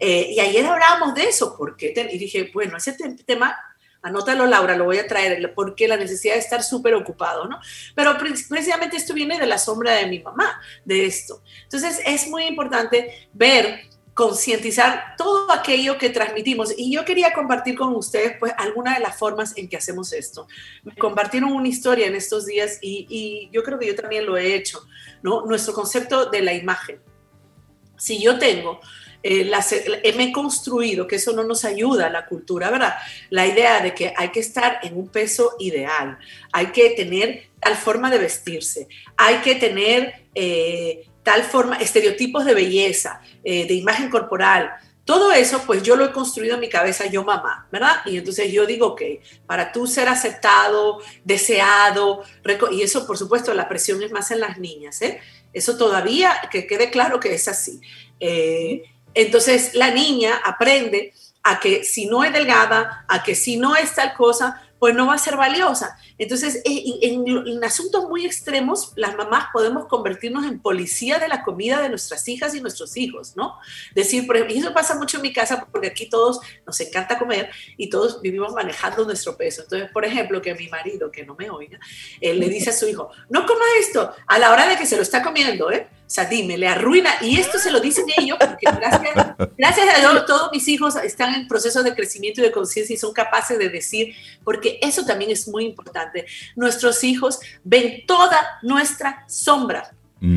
[0.00, 3.54] Eh, y ayer hablábamos de eso, porque y dije, bueno, ese tema
[4.02, 7.58] Anótalo, Laura, lo voy a traer, porque la necesidad de estar súper ocupado, ¿no?
[7.94, 11.42] Pero precisamente esto viene de la sombra de mi mamá, de esto.
[11.64, 16.74] Entonces, es muy importante ver concientizar todo aquello que transmitimos.
[16.76, 20.48] Y yo quería compartir con ustedes, pues, alguna de las formas en que hacemos esto.
[20.82, 24.56] Me compartieron una historia en estos días y, yo creo que yo también lo he
[24.56, 24.80] hecho,
[25.22, 25.46] ¿no?
[25.46, 27.00] Nuestro concepto de la imagen.
[27.96, 28.80] Si yo tengo
[29.22, 29.50] eh,
[30.02, 32.94] eh, me he construido que eso no nos ayuda a la cultura, ¿verdad?
[33.30, 36.18] La idea de que hay que estar en un peso ideal,
[36.52, 42.54] hay que tener tal forma de vestirse, hay que tener eh, tal forma, estereotipos de
[42.54, 44.72] belleza, de imagen corporal.
[45.04, 47.96] Todo eso, pues yo lo he construido en mi cabeza yo mamá, ¿verdad?
[48.06, 49.02] Y entonces yo digo, ok,
[49.46, 52.22] para tú ser aceptado, deseado,
[52.70, 55.20] y eso por supuesto la presión es más en las niñas, ¿eh?
[55.52, 57.80] Eso todavía, que quede claro que es así.
[58.20, 58.82] Eh,
[59.22, 63.94] entonces la niña aprende a que si no es delgada, a que si no es
[63.94, 65.98] tal cosa, pues no va a ser valiosa.
[66.18, 71.88] Entonces, en, asuntos muy extremos, las mamás podemos convertirnos en policía de la comida de
[71.88, 73.56] nuestras hijas y nuestros hijos, ¿no?
[73.94, 77.18] Decir, por ejemplo, y eso pasa mucho en mi casa porque aquí todos nos encanta
[77.18, 79.62] comer y todos vivimos manejando nuestro peso.
[79.62, 81.78] Entonces, por ejemplo, que mi marido, que no me oiga,
[82.20, 84.96] él le dice a su hijo, no coma esto a la hora de que se
[84.96, 85.88] lo está comiendo, ¿eh?
[86.08, 87.16] O sea, dime, le arruina.
[87.20, 91.34] Y esto se lo dicen ellos, porque gracias, gracias a Dios todos mis hijos están
[91.34, 95.30] en proceso de crecimiento y de conciencia y son capaces de decir, porque eso también
[95.30, 96.07] es muy importante.
[96.56, 99.92] Nuestros hijos ven toda nuestra sombra.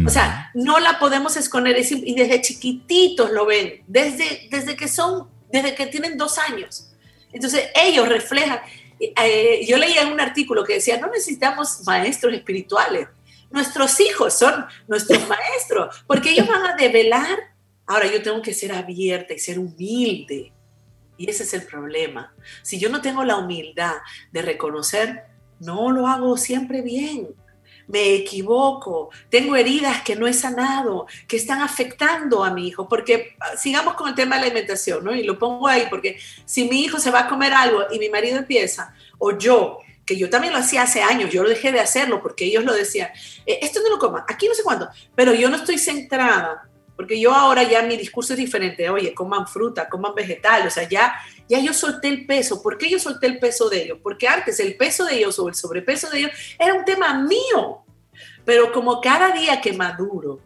[0.05, 0.63] O sea, mm.
[0.63, 5.87] no la podemos esconder y desde chiquititos lo ven, desde, desde que son, desde que
[5.87, 6.91] tienen dos años.
[7.33, 8.59] Entonces ellos reflejan.
[8.99, 13.07] Eh, yo leía un artículo que decía, no necesitamos maestros espirituales,
[13.51, 17.37] Nuestros hijos son nuestros maestros, porque ellos van a develar.
[17.85, 20.53] Ahora yo tengo que ser abierta y ser humilde.
[21.17, 22.33] Y ese es el problema.
[22.63, 23.95] Si yo no tengo la humildad
[24.31, 25.25] de reconocer,
[25.61, 27.29] no lo hago siempre bien.
[27.87, 33.35] Me equivoco, tengo heridas que no he sanado, que están afectando a mi hijo, porque
[33.39, 35.13] ah, sigamos con el tema de la alimentación, ¿no?
[35.13, 38.09] Y lo pongo ahí, porque si mi hijo se va a comer algo y mi
[38.09, 41.79] marido empieza, o yo que yo también lo hacía hace años, yo lo dejé de
[41.79, 43.09] hacerlo porque ellos lo decían,
[43.45, 47.19] eh, esto no lo coman, aquí no sé cuándo, pero yo no estoy centrada, porque
[47.19, 51.15] yo ahora ya mi discurso es diferente, oye, coman fruta, coman vegetal, o sea, ya,
[51.51, 53.99] ya yo solté el peso, ¿por qué yo solté el peso de ellos?
[54.01, 57.83] Porque antes el peso de ellos o el sobrepeso de ellos era un tema mío,
[58.45, 60.39] pero como cada día que maduro,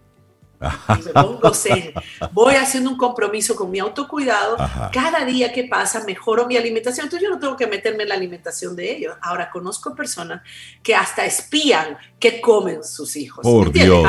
[0.60, 1.94] me pongo zen,
[2.32, 4.58] voy haciendo un compromiso con mi autocuidado,
[4.91, 8.15] cada día que pasa mejoro mi alimentación, entonces yo no tengo que meterme en la
[8.15, 9.15] alimentación de ellos.
[9.22, 10.41] Ahora conozco personas
[10.82, 13.44] que hasta espían qué comen sus hijos.
[13.44, 14.08] Por Dios.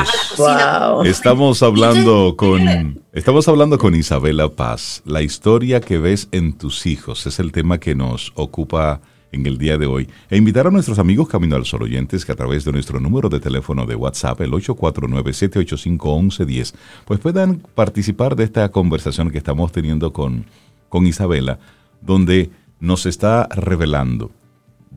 [1.05, 5.01] Estamos hablando con estamos hablando con Isabela Paz.
[5.05, 9.01] La historia que ves en tus hijos es el tema que nos ocupa
[9.37, 12.31] en el día de hoy e invitar a nuestros amigos Camino al Sol oyentes que
[12.31, 16.73] a través de nuestro número de teléfono de WhatsApp, el 849-785-1110,
[17.05, 20.45] pues puedan participar de esta conversación que estamos teniendo con,
[20.89, 21.59] con Isabela,
[22.01, 24.31] donde nos está revelando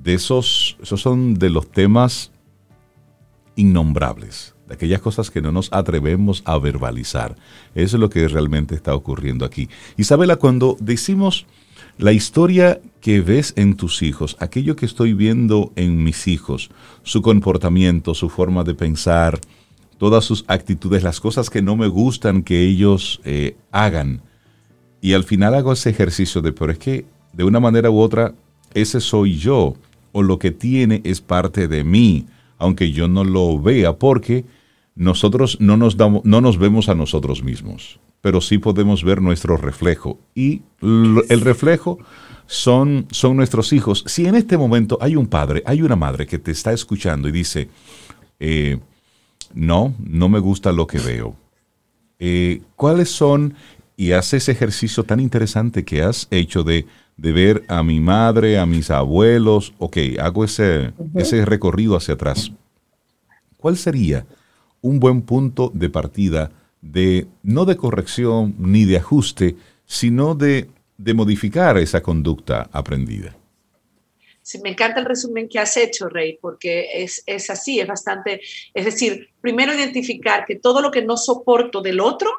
[0.02, 2.32] de esos, esos son de los temas
[3.56, 7.36] innombrables, de aquellas cosas que no nos atrevemos a verbalizar.
[7.74, 9.68] Eso es lo que realmente está ocurriendo aquí.
[9.96, 11.46] Isabela, cuando decimos
[12.00, 16.70] la historia que ves en tus hijos, aquello que estoy viendo en mis hijos,
[17.02, 19.38] su comportamiento, su forma de pensar,
[19.98, 24.22] todas sus actitudes, las cosas que no me gustan que ellos eh, hagan.
[25.02, 28.34] Y al final hago ese ejercicio de, pero es que de una manera u otra,
[28.72, 29.74] ese soy yo,
[30.12, 34.46] o lo que tiene es parte de mí, aunque yo no lo vea, porque
[34.94, 39.56] nosotros no nos, damos, no nos vemos a nosotros mismos pero sí podemos ver nuestro
[39.56, 40.18] reflejo.
[40.34, 41.98] Y el reflejo
[42.46, 44.04] son, son nuestros hijos.
[44.06, 47.32] Si en este momento hay un padre, hay una madre que te está escuchando y
[47.32, 47.68] dice,
[48.38, 48.78] eh,
[49.54, 51.36] no, no me gusta lo que veo.
[52.18, 53.54] Eh, ¿Cuáles son,
[53.96, 58.58] y hace ese ejercicio tan interesante que has hecho de, de ver a mi madre,
[58.58, 62.52] a mis abuelos, ok, hago ese, ese recorrido hacia atrás.
[63.56, 64.26] ¿Cuál sería
[64.80, 70.68] un buen punto de partida de no de corrección ni de ajuste, sino de,
[71.14, 73.36] modificar esa conducta aprendida.
[74.42, 78.40] Sí, me encanta el resumen que has hecho, Rey, porque es, es, así, es bastante,
[78.74, 82.30] es decir, primero identificar que todo lo que no soporto del otro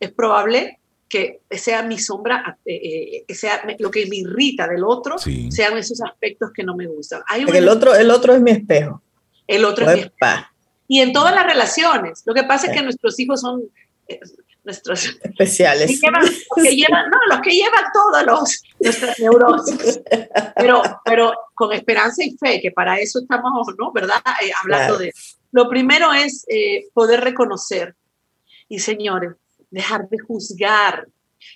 [0.00, 0.78] es probable
[1.08, 5.78] que sea mi sombra, eh, eh, que sea lo que me irrita del otro, sean
[5.78, 7.22] esos aspectos que no me gustan.
[7.36, 9.02] el, otro, el otro es mi espejo.
[9.46, 10.46] El otro es mi espejo.
[10.88, 12.22] Y en todas las relaciones.
[12.26, 13.62] Lo que pasa es que nuestros hijos son
[14.64, 16.00] nuestros especiales.
[16.02, 20.00] los, que llevan, no, los que llevan todos los nuestras neurosis,
[20.56, 23.92] pero, pero con esperanza y fe, que para eso estamos, ¿no?
[23.92, 24.20] ¿Verdad?
[24.42, 25.12] Eh, hablando de.
[25.52, 27.94] Lo primero es eh, poder reconocer
[28.68, 29.32] y señores,
[29.70, 31.06] dejar de juzgar.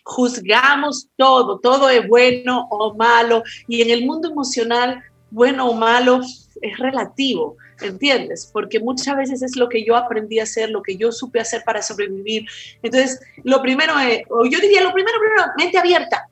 [0.04, 6.20] Juzgamos todo, todo es bueno o malo y en el mundo emocional, bueno o malo
[6.62, 8.48] es relativo, ¿entiendes?
[8.52, 11.62] Porque muchas veces es lo que yo aprendí a hacer, lo que yo supe hacer
[11.64, 12.46] para sobrevivir.
[12.82, 16.28] Entonces, lo primero es, o yo diría, lo primero, primero, mente abierta.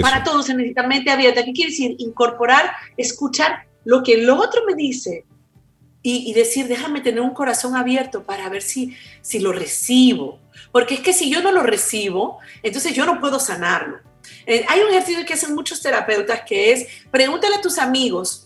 [0.00, 1.44] Para todos se necesita mente abierta.
[1.44, 1.94] ¿Qué quiere decir?
[1.98, 5.24] Incorporar, escuchar lo que el otro me dice
[6.08, 10.38] y, decir, déjame tener un corazón abierto para ver si, si lo recibo.
[10.70, 13.98] Porque es que si yo no lo recibo, entonces yo no puedo sanarlo.
[14.46, 18.45] Eh, hay un ejercicio que hacen muchos terapeutas que es, pregúntale a tus amigos,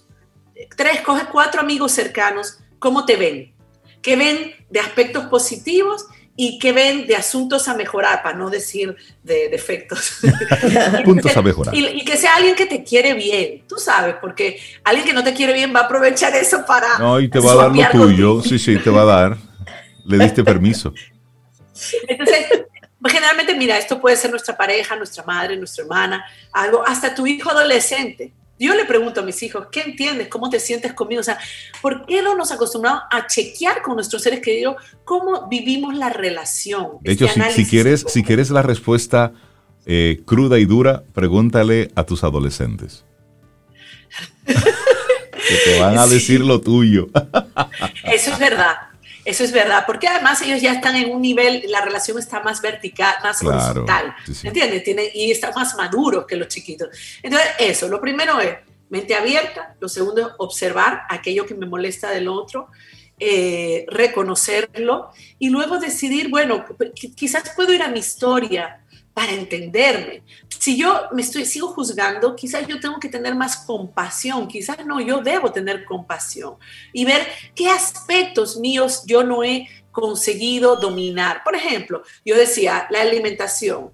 [0.77, 3.55] tres, coge cuatro amigos cercanos, ¿cómo te ven?
[4.03, 6.07] ¿Qué ven de aspectos positivos
[6.43, 10.21] y qué ven de asuntos a mejorar, para no decir de defectos.
[11.05, 11.75] Puntos a mejorar.
[11.75, 15.35] Y, que sea alguien que te quiere bien, tú sabes, porque alguien que no te
[15.35, 16.99] quiere bien va a aprovechar eso para...
[16.99, 19.37] No, y te va a dar lo tuyo, sí, sí, te va a dar.
[20.07, 20.95] Le diste permiso.
[22.09, 22.65] Entonces,
[23.07, 27.51] generalmente, mira, esto puede ser nuestra pareja, nuestra madre, nuestra hermana, algo, hasta tu hijo
[27.51, 28.33] adolescente.
[28.61, 30.29] Yo le pregunto a mis hijos, ¿qué entiendes?
[30.29, 31.23] ¿Cómo te sientes conmigo?
[31.23, 31.39] O sea,
[31.81, 36.99] ¿por qué no nos acostumbramos a chequear con nuestros seres queridos cómo vivimos la relación?
[37.01, 39.33] De hecho, este si, quieres, si quieres la respuesta
[39.87, 43.07] eh, cruda y dura, pregúntale a tus adolescentes.
[44.45, 44.55] que
[45.65, 47.09] te van a decir lo tuyo.
[48.05, 48.90] Eso es verdad.
[49.25, 52.61] Eso es verdad, porque además ellos ya están en un nivel, la relación está más
[52.63, 55.15] vertical, más horizontal, ¿entiendes?
[55.15, 56.89] Y está más maduro que los chiquitos.
[57.23, 58.57] Entonces, eso, lo primero es
[58.89, 62.69] mente abierta, lo segundo es observar aquello que me molesta del otro,
[63.19, 66.65] eh, reconocerlo y luego decidir, bueno,
[67.15, 68.81] quizás puedo ir a mi historia
[69.15, 74.47] para entenderme, si yo me estoy, sigo juzgando, quizás yo tengo que tener más compasión,
[74.47, 76.55] quizás no, yo debo tener compasión
[76.93, 81.43] y ver qué aspectos míos yo no he conseguido dominar.
[81.43, 83.91] Por ejemplo, yo decía la alimentación,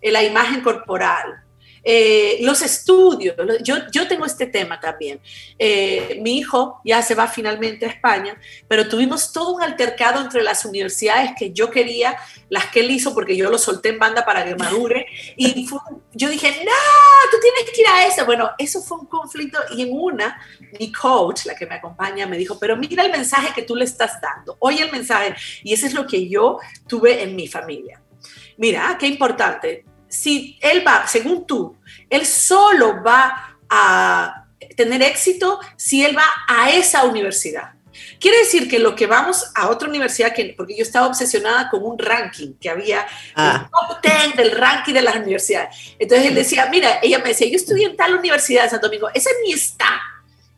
[0.00, 1.44] la imagen corporal,
[1.82, 5.20] eh, los estudios, yo, yo tengo este tema también.
[5.58, 8.38] Eh, mi hijo ya se va finalmente a España,
[8.68, 12.16] pero tuvimos todo un altercado entre las universidades que yo quería,
[12.48, 15.66] las que él hizo porque yo lo solté en banda para que madure, y
[16.12, 18.24] yo dije, no, tú tienes que ir a esa.
[18.24, 20.40] Bueno, eso fue un conflicto y en una,
[20.78, 23.84] mi coach, la que me acompaña, me dijo, pero mira el mensaje que tú le
[23.84, 28.00] estás dando, oye el mensaje, y ese es lo que yo tuve en mi familia.
[28.56, 31.76] Mira, qué importante, si él va, según tú,
[32.10, 34.44] él solo va a
[34.76, 37.72] tener éxito si él va a esa universidad.
[38.18, 41.82] Quiere decir que lo que vamos a otra universidad, que, porque yo estaba obsesionada con
[41.82, 43.64] un ranking que había, ah.
[43.64, 45.94] el top 10 del ranking de las universidades.
[45.98, 49.08] Entonces él decía, mira, ella me decía, yo estudié en tal universidad de Santo Domingo,
[49.14, 50.00] esa es mi está.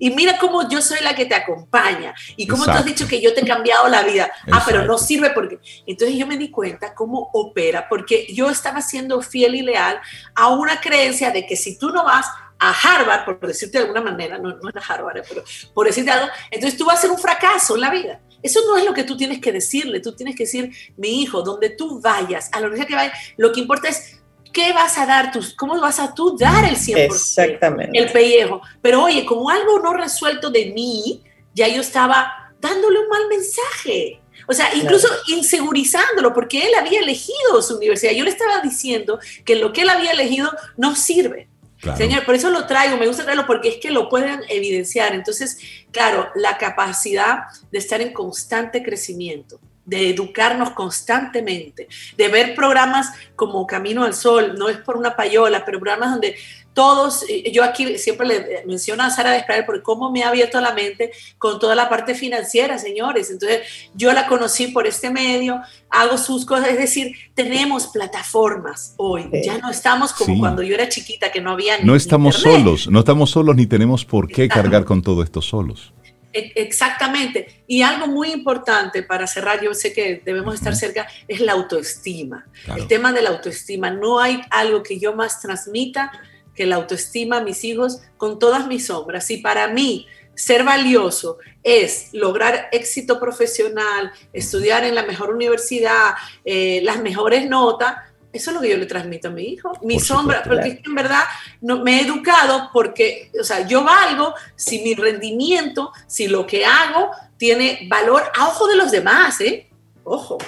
[0.03, 2.13] Y mira cómo yo soy la que te acompaña.
[2.35, 4.33] Y cómo tú has dicho que yo te he cambiado la vida.
[4.51, 5.61] Ah, pero no sirve porque...
[5.87, 10.01] Entonces yo me di cuenta cómo opera, porque yo estaba siendo fiel y leal
[10.35, 12.27] a una creencia de que si tú no vas
[12.59, 15.87] a Harvard, por decirte de alguna manera, no, no es a Harvard, eh, pero por
[15.87, 18.21] decirte algo, entonces tú vas a ser un fracaso en la vida.
[18.43, 21.43] Eso no es lo que tú tienes que decirle, tú tienes que decir, mi hijo,
[21.43, 24.22] donde tú vayas, a la universidad que vayas, lo que importa es
[24.53, 25.33] ¿qué vas a dar?
[25.33, 26.97] Tus, ¿Cómo vas a tú dar el 100%?
[26.97, 27.99] Exactamente.
[27.99, 28.61] El pellejo.
[28.81, 31.23] Pero oye, como algo no resuelto de mí,
[31.55, 34.21] ya yo estaba dándole un mal mensaje.
[34.49, 38.13] O sea, incluso insegurizándolo, porque él había elegido su universidad.
[38.13, 41.49] Yo le estaba diciendo que lo que él había elegido no sirve.
[41.97, 45.15] Señor, por eso lo traigo, me gusta traerlo porque es que lo pueden evidenciar.
[45.15, 45.59] Entonces,
[45.91, 53.67] claro, la capacidad de estar en constante crecimiento, de educarnos constantemente, de ver programas como
[53.67, 56.37] Camino al Sol, no es por una payola, pero programas donde
[56.75, 60.73] todos, yo aquí siempre le menciono a Sara Descaer por cómo me ha abierto la
[60.73, 63.31] mente con toda la parte financiera, señores.
[63.31, 63.61] Entonces,
[63.95, 69.29] yo la conocí por este medio, hago sus cosas, es decir, tenemos plataformas hoy.
[69.45, 72.89] Ya no estamos como cuando yo era chiquita, que no había ni No estamos solos,
[72.89, 75.93] no estamos solos ni tenemos por qué cargar con todo esto solos.
[76.33, 77.63] E, exactamente.
[77.67, 82.47] Y algo muy importante para cerrar, yo sé que debemos estar cerca, es la autoestima.
[82.77, 83.91] El tema de la autoestima.
[83.91, 86.13] No hay algo que yo más transmita
[86.55, 89.31] que la autoestima a mis hijos con todas mis sombras.
[89.31, 96.81] Y para mí, ser valioso es lograr éxito profesional, estudiar en la mejor universidad, eh,
[96.83, 97.97] las mejores notas,
[98.33, 100.89] eso es lo que yo le transmito a mi hijo, mi sombra, porque es que
[100.89, 101.25] en verdad
[101.61, 106.65] no, me he educado porque, o sea, yo valgo si mi rendimiento, si lo que
[106.65, 109.69] hago tiene valor a ojo de los demás, ¿eh?
[110.05, 110.39] Ojo.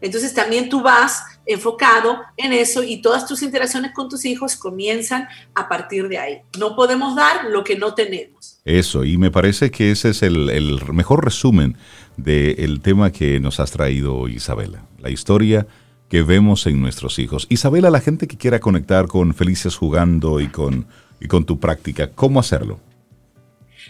[0.00, 5.28] Entonces también tú vas enfocado en eso y todas tus interacciones con tus hijos comienzan
[5.54, 6.42] a partir de ahí.
[6.58, 8.60] No podemos dar lo que no tenemos.
[8.64, 11.76] Eso, y me parece que ese es el, el mejor resumen
[12.16, 14.84] del tema que nos has traído, Isabela.
[14.98, 15.66] La historia
[16.12, 17.46] que vemos en nuestros hijos.
[17.48, 20.86] Isabela, la gente que quiera conectar con Felicias Jugando y con,
[21.18, 22.78] y con tu práctica, ¿cómo hacerlo?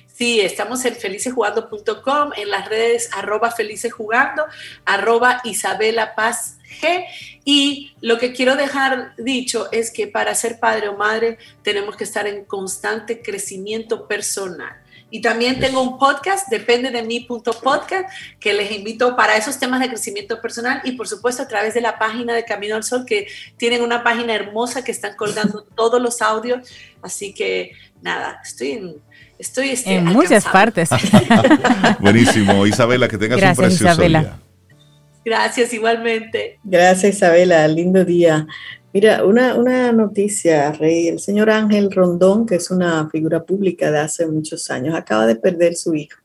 [0.07, 4.45] Sí, estamos en felicesjugando.com, en las redes arroba felicesjugando,
[4.85, 7.07] arroba Isabela Paz G.
[7.45, 12.05] Y lo que quiero dejar dicho es que para ser padre o madre tenemos que
[12.05, 14.82] estar en constante crecimiento personal.
[15.13, 18.09] Y también tengo un podcast, depende de mi punto podcast,
[18.41, 21.83] que les invito para esos temas de crecimiento personal y por supuesto a través de
[21.83, 23.27] la página de Camino al Sol, que
[23.59, 26.67] tienen una página hermosa que están colgando todos los audios.
[27.03, 28.97] Así que nada, estoy en,
[29.39, 30.89] estoy este, en muchas partes.
[32.01, 34.21] Buenísimo, Isabela, que tengas un precioso Isabela.
[34.21, 34.39] día.
[35.27, 36.59] Gracias, igualmente.
[36.65, 38.47] Gracias, Isabela, lindo día.
[38.95, 41.09] Mira, una, una, noticia, Rey.
[41.09, 45.37] El señor Ángel Rondón, que es una figura pública de hace muchos años, acaba de
[45.37, 46.19] perder su hijo.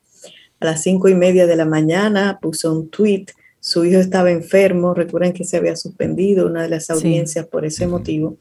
[0.59, 3.27] A las cinco y media de la mañana puso un tweet.
[3.61, 4.93] Su hijo estaba enfermo.
[4.93, 8.37] Recuerden que se había suspendido una de las audiencias por ese motivo.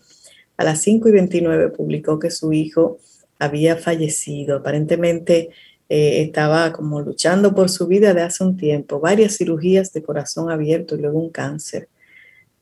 [0.57, 2.99] A las cinco y veintinueve publicó que su hijo
[3.39, 4.57] había fallecido.
[4.57, 5.51] Aparentemente
[5.89, 8.99] eh, estaba como luchando por su vida de hace un tiempo.
[8.99, 11.89] Varias cirugías de corazón abierto y luego un cáncer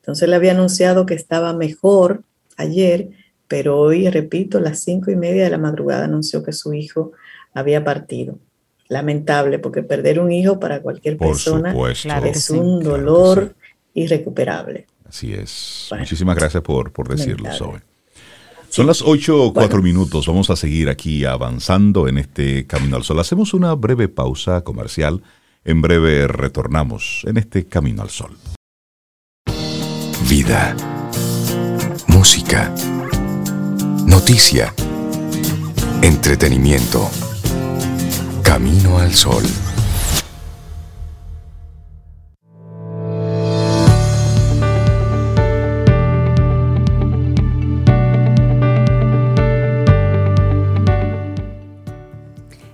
[0.05, 2.21] entonces le había anunciado que estaba mejor
[2.57, 3.09] ayer,
[3.47, 7.13] pero hoy, repito, a las cinco y media de la madrugada anunció que su hijo
[7.55, 8.37] había partido.
[8.87, 11.75] Lamentable, porque perder un hijo para cualquier persona
[12.23, 13.55] es un dolor
[13.95, 14.85] irrecuperable.
[15.09, 15.89] Así es.
[15.97, 17.81] Muchísimas gracias por, por decirlo, Zoe.
[18.69, 20.27] Son las ocho o cuatro minutos.
[20.27, 23.19] Vamos a seguir aquí avanzando en este Camino al Sol.
[23.19, 25.23] Hacemos una breve pausa comercial.
[25.63, 28.37] En breve retornamos en este Camino al Sol.
[30.29, 30.75] Vida.
[32.07, 32.73] Música.
[34.07, 34.73] Noticia.
[36.01, 37.07] Entretenimiento.
[38.41, 39.43] Camino al sol.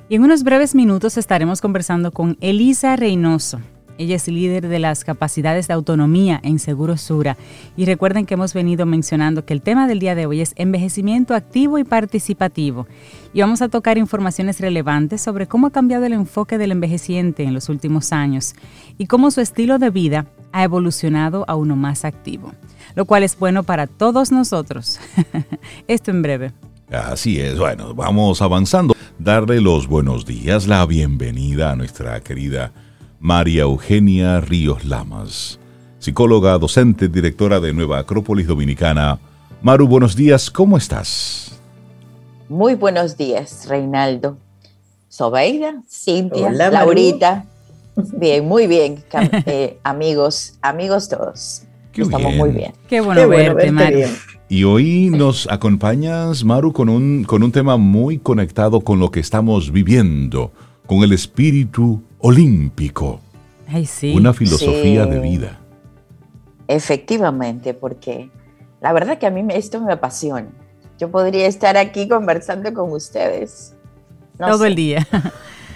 [0.07, 3.59] Y en unos breves minutos estaremos conversando con Elisa Reynoso.
[3.97, 7.37] Ella es líder de las capacidades de autonomía en Seguro Sura.
[7.77, 11.35] Y recuerden que hemos venido mencionando que el tema del día de hoy es envejecimiento
[11.35, 12.87] activo y participativo.
[13.33, 17.53] Y vamos a tocar informaciones relevantes sobre cómo ha cambiado el enfoque del envejeciente en
[17.53, 18.53] los últimos años
[18.97, 22.51] y cómo su estilo de vida ha evolucionado a uno más activo,
[22.95, 24.99] lo cual es bueno para todos nosotros.
[25.87, 26.51] Esto en breve.
[26.91, 28.93] Así es, bueno, vamos avanzando.
[29.17, 32.73] Darle los buenos días, la bienvenida a nuestra querida
[33.21, 35.59] María Eugenia Ríos Lamas,
[35.99, 39.19] psicóloga, docente, directora de Nueva Acrópolis Dominicana.
[39.61, 41.61] Maru, buenos días, ¿cómo estás?
[42.49, 44.37] Muy buenos días, Reinaldo.
[45.07, 47.45] Sobeida, Cintia, Laurita.
[47.95, 49.03] Bien, muy bien,
[49.45, 51.61] eh, amigos, amigos todos.
[51.93, 52.73] Estamos muy bien.
[52.89, 53.99] Qué bueno, verte, Maru.
[54.49, 59.19] Y hoy nos acompañas, Maru, con un, con un tema muy conectado con lo que
[59.19, 60.51] estamos viviendo,
[60.91, 63.21] con el espíritu olímpico.
[64.13, 65.57] Una filosofía de vida.
[66.67, 68.29] Efectivamente, porque
[68.81, 70.49] la verdad que a mí esto me apasiona.
[70.99, 73.73] Yo podría estar aquí conversando con ustedes.
[74.37, 75.07] todo el día.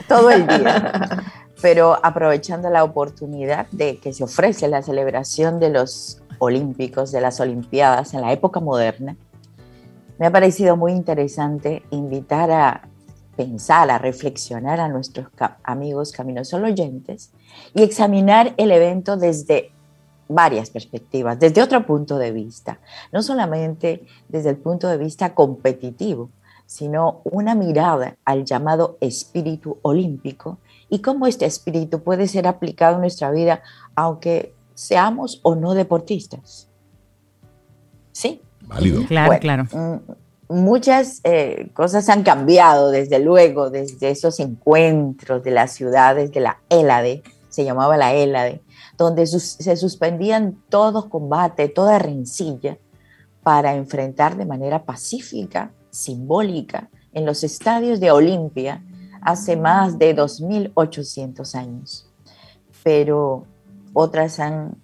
[0.10, 1.24] Todo el día.
[1.62, 7.40] Pero aprovechando la oportunidad de que se ofrece la celebración de los Olímpicos, de las
[7.40, 9.16] Olimpiadas en la época moderna,
[10.20, 12.90] me ha parecido muy interesante invitar a
[13.36, 15.28] pensar, a reflexionar a nuestros
[15.64, 17.32] amigos Caminos Solo oyentes
[17.74, 19.72] y examinar el evento desde
[20.28, 22.80] varias perspectivas, desde otro punto de vista,
[23.12, 26.30] no solamente desde el punto de vista competitivo,
[26.66, 30.58] sino una mirada al llamado espíritu olímpico
[30.90, 33.62] y cómo este espíritu puede ser aplicado en nuestra vida
[33.96, 36.68] aunque seamos o no deportistas.
[38.12, 38.42] ¿Sí?
[38.62, 39.06] Válido.
[39.06, 39.68] Claro, claro.
[40.48, 46.60] Muchas eh, cosas han cambiado, desde luego, desde esos encuentros de las ciudades de la
[46.70, 48.62] Hélade, se llamaba la Hélade,
[48.98, 52.78] donde se suspendían todo combate, toda rencilla,
[53.42, 58.84] para enfrentar de manera pacífica, simbólica, en los estadios de Olimpia
[59.22, 62.08] hace más de 2.800 años.
[62.84, 63.46] Pero
[63.94, 64.76] otras han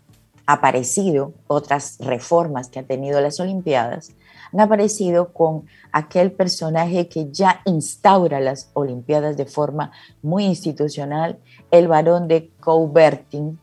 [0.46, 4.12] aparecido, otras reformas que han tenido las Olimpiadas,
[4.54, 9.92] han aparecido con aquel personaje que ya instaura las Olimpiadas de forma
[10.22, 11.40] muy institucional,
[11.72, 13.60] el varón de Coubertin,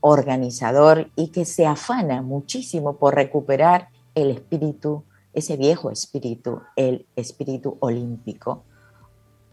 [0.00, 7.76] organizador y que se afana muchísimo por recuperar el espíritu, ese viejo espíritu, el espíritu
[7.80, 8.64] olímpico.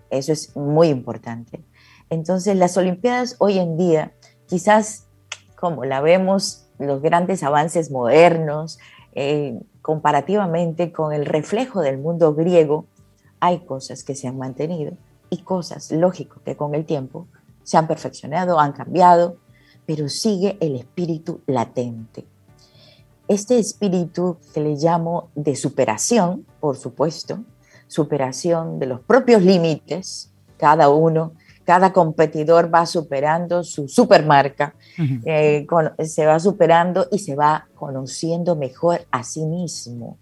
[0.10, 1.64] Eso es muy importante.
[2.10, 4.14] Entonces, las Olimpiadas hoy en día,
[4.48, 5.08] quizás
[5.58, 8.80] como la vemos, los grandes avances modernos,
[9.20, 12.86] eh, comparativamente con el reflejo del mundo griego,
[13.40, 14.94] hay cosas que se han mantenido,
[15.32, 17.26] y cosas, lógico que con el tiempo
[17.64, 19.38] se han perfeccionado, han cambiado,
[19.88, 22.26] pero sigue el espíritu latente.
[23.28, 27.40] Este espíritu que le llamo de superación, por supuesto,
[27.88, 31.34] superación de los propios límites, cada uno,
[31.68, 34.74] cada competidor va superando su supermarca,
[35.26, 35.68] eh,
[36.06, 40.18] se va superando y se va conociendo mejor a sí mismo.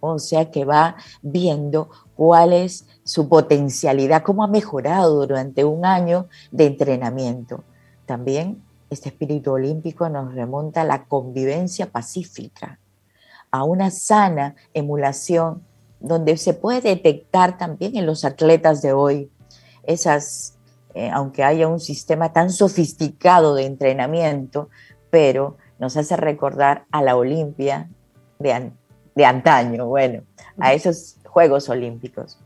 [0.00, 6.26] O sea que va viendo cuál es su potencialidad, cómo ha mejorado durante un año
[6.50, 7.62] de entrenamiento.
[8.04, 8.60] También
[8.90, 12.80] este espíritu olímpico nos remonta a la convivencia pacífica,
[13.52, 15.62] a una sana emulación
[16.00, 19.30] donde se puede detectar también en los atletas de hoy
[19.86, 20.54] esas,
[20.94, 24.68] eh, aunque haya un sistema tan sofisticado de entrenamiento,
[25.10, 27.90] pero nos hace recordar a la Olimpia
[28.38, 28.70] de,
[29.14, 30.22] de antaño, bueno,
[30.58, 32.38] a esos Juegos Olímpicos.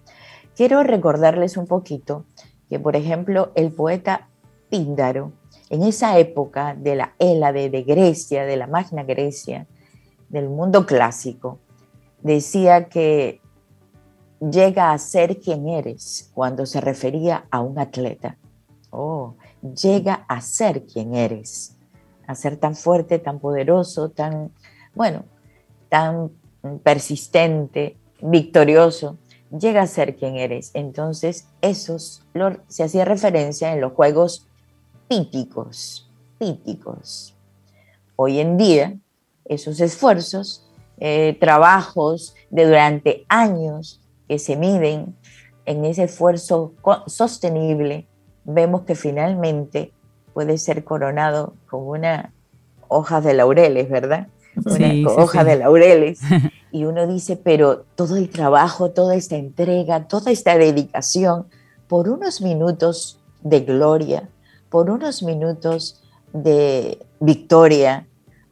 [0.57, 2.24] Quiero recordarles un poquito
[2.68, 4.28] que, por ejemplo, el poeta
[4.70, 5.32] Píndaro,
[5.70, 9.66] en esa época de la Hélade de Grecia, de la Magna Grecia,
[10.28, 11.59] del mundo clásico,
[12.22, 13.40] decía que
[14.41, 18.36] llega a ser quien eres cuando se refería a un atleta.
[18.91, 21.76] Oh, llega a ser quien eres,
[22.26, 24.51] a ser tan fuerte, tan poderoso, tan,
[24.95, 25.24] bueno,
[25.89, 26.30] tan
[26.82, 29.18] persistente, victorioso,
[29.51, 30.70] llega a ser quien eres.
[30.74, 32.22] Entonces, esos
[32.68, 34.47] se hacía referencia en los juegos
[35.09, 37.34] píticos, píticos.
[38.16, 38.97] Hoy en día,
[39.45, 40.64] esos esfuerzos,
[40.99, 45.16] eh, trabajos de durante años que se miden
[45.64, 46.74] en ese esfuerzo
[47.06, 48.06] sostenible,
[48.44, 49.92] vemos que finalmente
[50.32, 52.32] puede ser coronado con una
[52.88, 54.28] hoja de laureles, ¿verdad?
[54.64, 56.20] Una hoja de laureles.
[56.70, 61.46] Y uno dice, pero todo el trabajo, toda esta entrega, toda esta dedicación,
[61.88, 64.28] por unos minutos de gloria,
[64.68, 66.02] por unos minutos
[66.34, 68.06] de victoria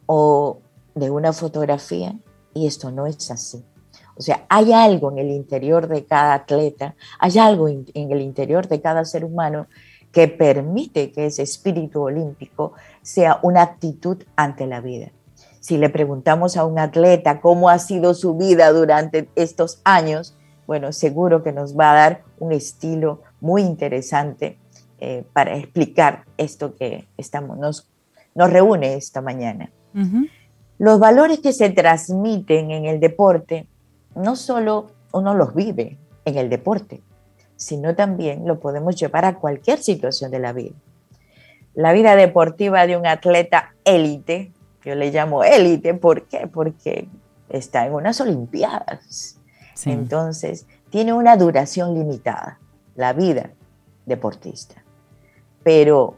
[0.07, 0.61] o
[0.95, 2.15] de una fotografía,
[2.55, 3.63] y esto no es así.
[4.17, 8.67] O sea, hay algo en el interior de cada atleta, hay algo en el interior
[8.67, 9.67] de cada ser humano
[10.11, 15.11] que permite que ese espíritu olímpico sea una actitud ante la vida.
[15.59, 20.91] Si le preguntamos a un atleta cómo ha sido su vida durante estos años, bueno,
[20.91, 24.57] seguro que nos va a dar un estilo muy interesante
[24.99, 27.87] eh, para explicar esto que estamos, nos,
[28.33, 29.71] nos reúne esta mañana.
[30.77, 33.67] Los valores que se transmiten en el deporte
[34.17, 37.01] no solo uno los vive en el deporte,
[37.55, 40.75] sino también lo podemos llevar a cualquier situación de la vida.
[41.73, 44.51] La vida deportiva de un atleta élite,
[44.83, 46.47] yo le llamo élite, ¿por qué?
[46.47, 47.07] Porque
[47.49, 49.37] está en unas Olimpiadas.
[49.85, 52.59] Entonces, tiene una duración limitada,
[52.95, 53.51] la vida
[54.05, 54.83] deportista.
[55.63, 56.17] Pero,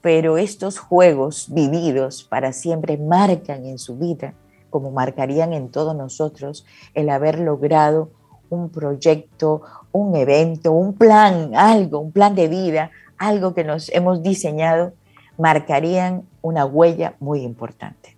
[0.00, 4.34] pero estos juegos vividos para siempre marcan en su vida
[4.70, 8.10] como marcarían en todos nosotros el haber logrado
[8.50, 9.62] un proyecto,
[9.92, 14.92] un evento, un plan, algo, un plan de vida, algo que nos hemos diseñado,
[15.36, 18.16] marcarían una huella muy importante.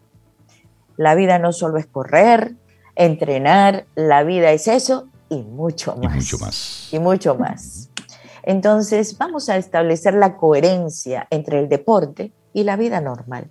[0.97, 2.55] La vida no solo es correr,
[2.95, 6.13] entrenar, la vida es eso y mucho más.
[6.13, 6.89] Y mucho más.
[6.93, 7.91] Y mucho más.
[8.43, 13.51] Entonces, vamos a establecer la coherencia entre el deporte y la vida normal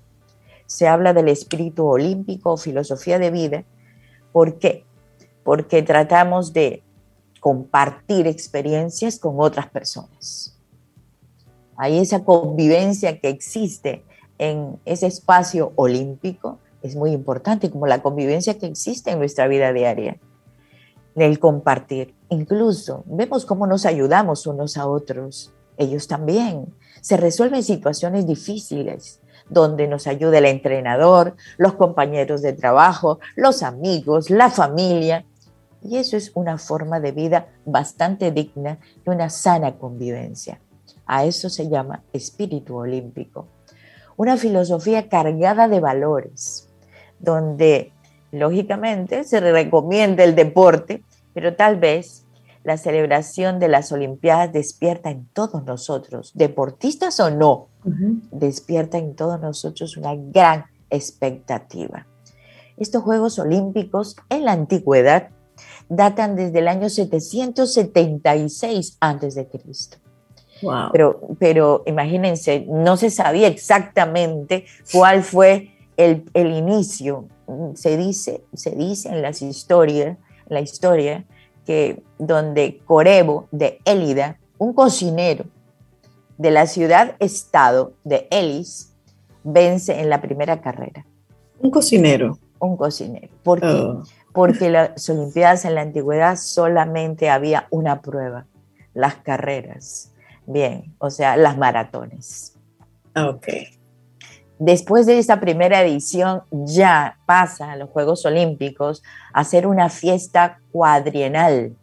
[0.69, 3.63] se habla del espíritu olímpico o filosofía de vida.
[4.31, 4.85] ¿Por qué?
[5.43, 6.83] Porque tratamos de
[7.39, 10.55] compartir experiencias con otras personas.
[11.75, 14.05] Hay esa convivencia que existe
[14.37, 19.73] en ese espacio olímpico, es muy importante, como la convivencia que existe en nuestra vida
[19.73, 20.19] diaria,
[21.15, 22.13] el compartir.
[22.29, 26.67] Incluso vemos cómo nos ayudamos unos a otros, ellos también.
[27.01, 29.19] Se resuelven situaciones difíciles,
[29.49, 35.25] donde nos ayude el entrenador, los compañeros de trabajo, los amigos, la familia.
[35.81, 40.59] Y eso es una forma de vida bastante digna y una sana convivencia.
[41.05, 43.47] A eso se llama espíritu olímpico.
[44.17, 46.69] Una filosofía cargada de valores,
[47.19, 47.93] donde
[48.31, 52.25] lógicamente se recomienda el deporte, pero tal vez
[52.63, 57.68] la celebración de las Olimpiadas despierta en todos nosotros, deportistas o no,
[58.31, 62.07] despierta en todos nosotros una gran expectativa.
[62.77, 65.29] Estos Juegos Olímpicos en la antigüedad
[65.89, 69.47] datan desde el año 776 a.C.
[70.61, 70.89] Wow.
[70.91, 77.27] Pero, pero imagínense, no se sabía exactamente cuál fue el, el inicio.
[77.75, 80.17] Se dice, se dice en las historias,
[80.47, 81.25] la historia
[81.65, 85.45] que donde Corebo de Élida un cocinero
[86.39, 88.95] de la ciudad-estado de Ellis
[89.43, 91.05] vence en la primera carrera.
[91.59, 92.39] Un cocinero.
[92.59, 93.27] Un cocinero.
[93.43, 93.67] ¿Por qué?
[93.67, 94.03] Oh.
[94.31, 98.45] Porque las Olimpiadas en la antigüedad solamente había una prueba,
[98.93, 100.13] las carreras.
[100.45, 102.55] Bien, o sea, las maratones.
[103.13, 103.47] Ah, ok.
[104.59, 110.59] Después de esta primera edición, ya pasa a los Juegos Olímpicos a ser una fiesta
[110.71, 111.75] cuadrienal,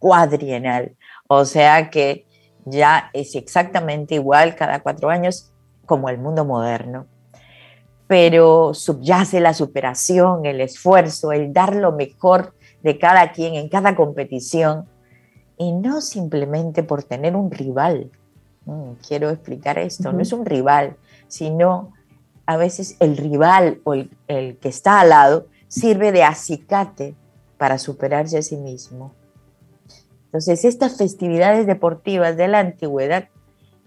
[0.00, 0.96] cuadrienal.
[1.28, 2.26] O sea que
[2.64, 5.52] ya es exactamente igual cada cuatro años
[5.86, 7.06] como el mundo moderno.
[8.06, 13.94] Pero subyace la superación, el esfuerzo, el dar lo mejor de cada quien en cada
[13.94, 14.86] competición
[15.56, 18.10] y no simplemente por tener un rival.
[18.64, 20.96] Mm, quiero explicar esto, no es un rival,
[21.28, 21.92] sino
[22.46, 27.14] a veces el rival o el, el que está al lado sirve de acicate
[27.58, 29.12] para superarse a sí mismo.
[30.30, 33.28] Entonces, estas festividades deportivas de la antigüedad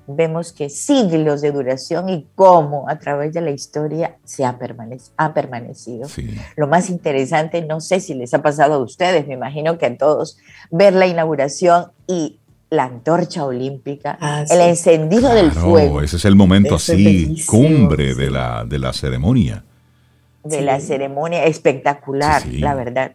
[0.08, 6.10] vemos que siglos de duración y cómo a través de la historia se ha, permanecido.
[6.58, 9.98] Lo más interesante, no sé si les ha pasado a ustedes, me imagino que a
[9.98, 10.38] todos,
[10.70, 12.40] ver la inauguración y
[12.70, 16.02] la antorcha olímpica, ah, el encendido del fuego.
[16.02, 19.64] Ese es el momento así, cumbre de la, de la ceremonia.
[20.44, 23.14] De la ceremonia espectacular, la verdad.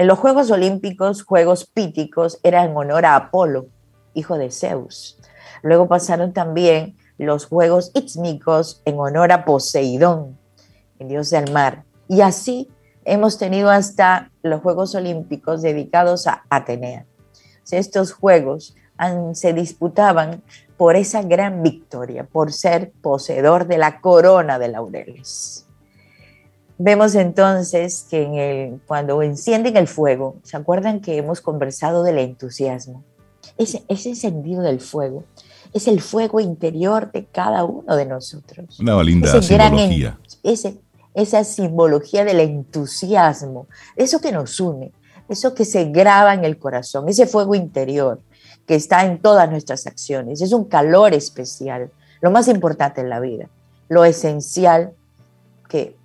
[0.00, 3.66] En los Juegos Olímpicos, Juegos Píticos, era en honor a Apolo,
[4.14, 5.18] hijo de Zeus.
[5.62, 10.38] Luego pasaron también los Juegos Ítmicos en honor a Poseidón,
[10.98, 11.84] el dios del mar.
[12.08, 12.66] Y así
[13.04, 17.04] hemos tenido hasta los Juegos Olímpicos dedicados a Atenea.
[17.70, 18.74] Estos Juegos
[19.34, 20.42] se disputaban
[20.78, 25.66] por esa gran victoria, por ser poseedor de la corona de laureles.
[26.82, 32.16] Vemos entonces que en el, cuando encienden el fuego, ¿se acuerdan que hemos conversado del
[32.16, 33.04] entusiasmo?
[33.58, 35.24] Ese, ese encendido del fuego
[35.74, 38.80] es el fuego interior de cada uno de nosotros.
[38.80, 40.18] Una linda simbología.
[41.12, 44.90] esa simbología del entusiasmo, eso que nos une,
[45.28, 48.22] eso que se graba en el corazón, ese fuego interior
[48.66, 50.40] que está en todas nuestras acciones.
[50.40, 51.90] Es un calor especial,
[52.22, 53.50] lo más importante en la vida,
[53.90, 54.94] lo esencial
[55.68, 55.99] que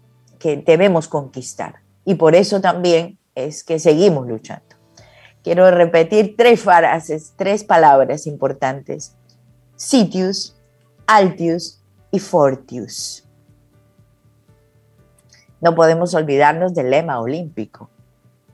[0.53, 1.75] debemos conquistar.
[2.05, 4.75] Y por eso también es que seguimos luchando.
[5.43, 9.15] Quiero repetir tres frases, tres palabras importantes.
[9.75, 10.55] Sitius,
[11.07, 13.27] Altius y Fortius.
[15.61, 17.89] No podemos olvidarnos del lema olímpico.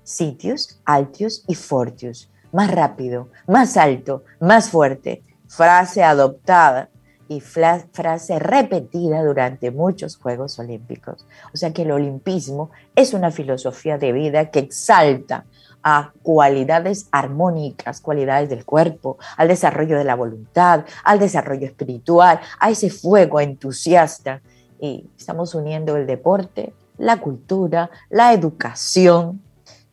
[0.04, 2.30] Sitius, Altius y Fortius.
[2.52, 5.24] Más rápido, más alto, más fuerte.
[5.48, 6.90] Frase adoptada
[7.32, 11.26] y frase repetida durante muchos Juegos Olímpicos.
[11.54, 15.46] O sea que el olimpismo es una filosofía de vida que exalta
[15.82, 22.70] a cualidades armónicas, cualidades del cuerpo, al desarrollo de la voluntad, al desarrollo espiritual, a
[22.70, 24.42] ese fuego entusiasta.
[24.82, 29.42] Y estamos uniendo el deporte, la cultura, la educación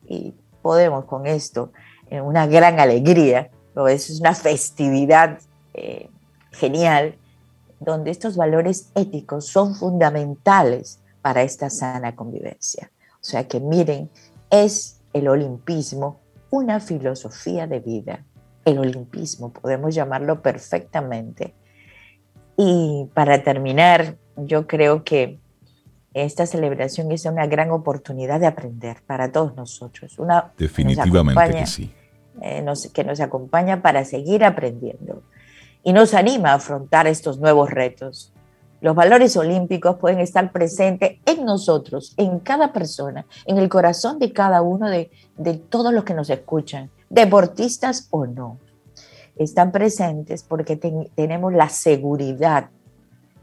[0.05, 1.71] y podemos con esto,
[2.11, 3.49] una gran alegría,
[3.87, 5.39] es una festividad
[5.73, 6.09] eh,
[6.51, 7.15] genial,
[7.79, 12.91] donde estos valores éticos son fundamentales para esta sana convivencia.
[13.15, 14.09] O sea que miren,
[14.49, 16.19] es el olimpismo
[16.51, 18.25] una filosofía de vida.
[18.65, 21.53] El olimpismo, podemos llamarlo perfectamente.
[22.57, 25.39] Y para terminar, yo creo que
[26.13, 30.17] esta celebración es una gran oportunidad de aprender para todos nosotros.
[30.19, 31.93] Una Definitivamente que sí.
[32.41, 35.23] Eh, que nos acompaña para seguir aprendiendo
[35.83, 38.33] y nos anima a afrontar estos nuevos retos.
[38.81, 44.31] Los valores olímpicos pueden estar presentes en nosotros, en cada persona, en el corazón de
[44.31, 45.11] cada uno de,
[45.69, 48.57] todos los que nos escuchan, deportistas o no.
[49.35, 52.69] Están presentes porque tenemos la seguridad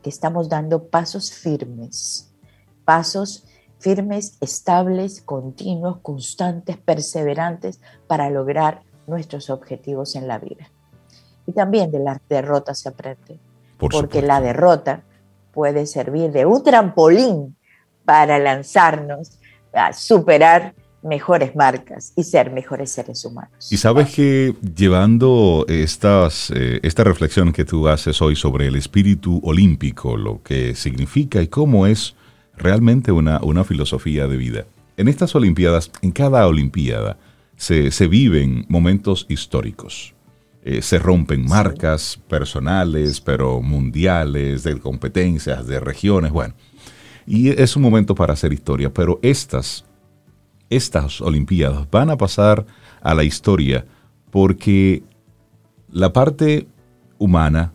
[0.03, 2.33] que estamos dando pasos firmes,
[2.85, 3.45] pasos
[3.79, 10.71] firmes, estables, continuos, constantes, perseverantes para lograr nuestros objetivos en la vida.
[11.47, 13.39] Y también de las derrotas se aprende.
[13.79, 15.03] porque la derrota
[15.53, 17.57] puede servir de un trampolín
[18.05, 19.39] para lanzarnos
[19.73, 23.71] a superar mejores marcas y ser mejores seres humanos.
[23.71, 29.41] Y sabes que llevando estas, eh, esta reflexión que tú haces hoy sobre el espíritu
[29.45, 32.15] olímpico, lo que significa y cómo es
[32.57, 34.65] realmente una, una filosofía de vida.
[34.97, 37.19] En estas Olimpiadas, en cada Olimpiada,
[37.57, 40.16] se, se viven momentos históricos.
[40.69, 46.55] Eh, se rompen marcas personales, pero mundiales, de competencias, de regiones, bueno.
[47.25, 49.85] Y es un momento para hacer historia, pero estas,
[50.69, 52.67] estas Olimpiadas van a pasar
[53.01, 53.87] a la historia
[54.33, 55.05] porque
[55.89, 56.67] la parte
[57.17, 57.73] humana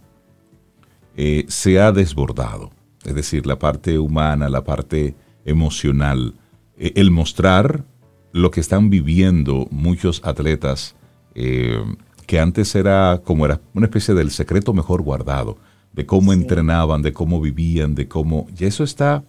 [1.16, 2.72] eh, se ha desbordado.
[3.06, 5.16] Es decir, la parte humana, la parte
[5.46, 6.36] emocional,
[6.78, 7.86] eh, el mostrar
[8.34, 10.98] lo que están viviendo muchos atletas,
[11.36, 11.82] eh,
[12.32, 15.58] que antes era como era una especie del secreto mejor guardado,
[15.92, 18.48] de cómo entrenaban, de cómo vivían, de cómo...
[18.58, 19.22] Y eso está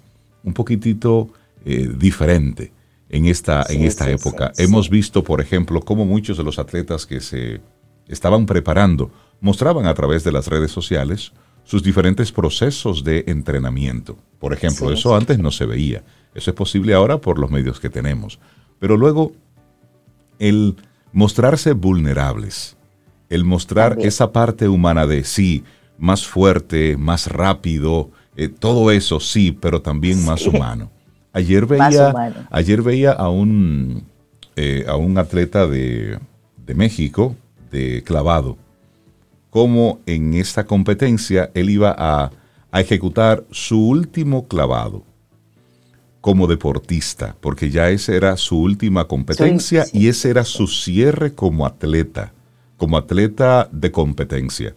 [0.45, 1.29] un poquitito
[1.65, 2.73] diferente
[3.09, 4.53] en esta, en esta época.
[4.57, 7.61] Hemos visto, por ejemplo, cómo muchos de los atletas que se
[8.07, 11.33] estaban preparando mostraban a través de las redes sociales
[11.65, 14.17] sus diferentes procesos de entrenamiento.
[14.39, 16.05] Por ejemplo, eso antes no se veía.
[16.37, 18.39] Eso es posible ahora por los medios que tenemos.
[18.79, 19.33] Pero luego,
[20.39, 20.77] el
[21.13, 22.77] mostrarse vulnerables,
[23.33, 25.65] el mostrar esa parte humana de sí,
[25.99, 30.91] más fuerte, más rápido, eh, todo eso sí, pero también más humano.
[31.33, 32.13] Ayer veía,
[32.51, 34.05] ayer veía a un,
[34.57, 36.19] eh, a un atleta de,
[36.59, 37.35] de México,
[37.71, 38.59] de clavado,
[39.49, 42.31] como en esta competencia él iba a,
[42.75, 45.05] ejecutar su último clavado
[46.23, 51.67] como deportista, porque ya esa era su última competencia y ese era su cierre como
[51.67, 52.33] atleta,
[52.83, 54.75] como atleta de competencia.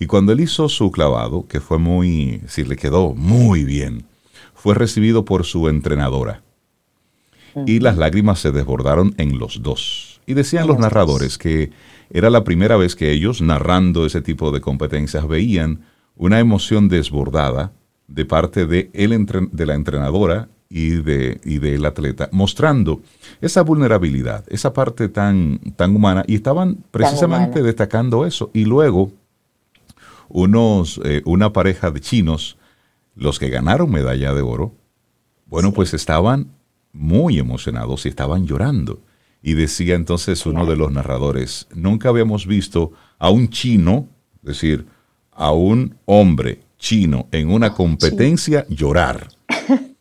[0.00, 4.06] Y cuando él hizo su clavado, que fue muy, sí, le quedó muy bien,
[4.54, 6.42] fue recibido por su entrenadora.
[7.64, 10.20] Y las lágrimas se desbordaron en los dos.
[10.26, 11.70] Y decían los narradores que
[12.10, 15.84] era la primera vez que ellos, narrando ese tipo de competencias, veían
[16.16, 17.70] una emoción desbordada
[18.08, 23.00] de parte de, de la entrenadora y, de, y del atleta, mostrando
[23.40, 28.50] esa vulnerabilidad, esa parte tan, tan humana, y estaban precisamente destacando eso.
[28.52, 29.12] Y luego,
[30.28, 32.58] unos, eh, una pareja de chinos,
[33.14, 34.74] los que ganaron medalla de oro,
[35.46, 36.48] bueno, pues estaban
[36.92, 39.00] muy emocionados y estaban llorando.
[39.42, 44.08] Y decía entonces uno de los narradores, nunca habíamos visto a un chino,
[44.42, 44.86] es decir,
[45.30, 49.28] a un hombre chino en una competencia llorar.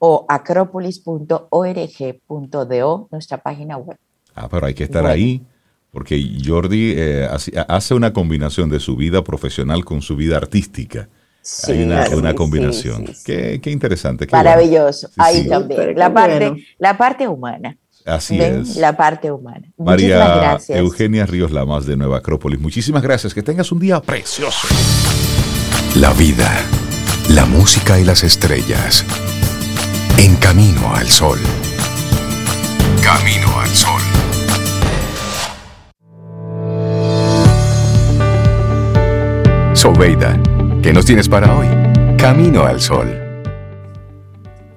[0.00, 3.96] o acropolis.org.do, nuestra página web.
[4.34, 5.46] Ah, pero hay que estar ahí,
[5.92, 7.28] porque Jordi eh,
[7.68, 11.08] hace una combinación de su vida profesional con su vida artística.
[11.42, 13.04] Sí, hay una, combinación.
[13.24, 14.26] qué, interesante.
[14.30, 15.10] Maravilloso.
[15.16, 15.96] ahí también.
[15.96, 17.76] La parte, la parte humana.
[18.04, 18.76] Así es.
[18.76, 19.68] La parte humana.
[19.76, 20.78] María gracias.
[20.78, 22.60] Eugenia Ríos Lamas de Nueva Acrópolis.
[22.60, 23.34] Muchísimas gracias.
[23.34, 24.68] Que tengas un día precioso.
[25.96, 26.50] La vida,
[27.30, 29.04] la música y las estrellas
[30.18, 31.38] en Camino al Sol.
[33.02, 34.02] Camino al Sol.
[39.74, 40.40] Sobeida,
[40.82, 41.66] ¿qué nos tienes para hoy?
[42.18, 43.08] Camino al Sol.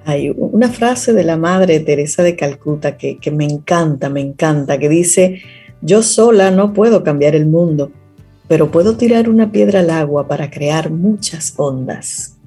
[0.05, 4.77] Hay una frase de la Madre Teresa de Calcuta que, que me encanta, me encanta,
[4.77, 5.41] que dice,
[5.81, 7.91] yo sola no puedo cambiar el mundo,
[8.47, 12.37] pero puedo tirar una piedra al agua para crear muchas ondas.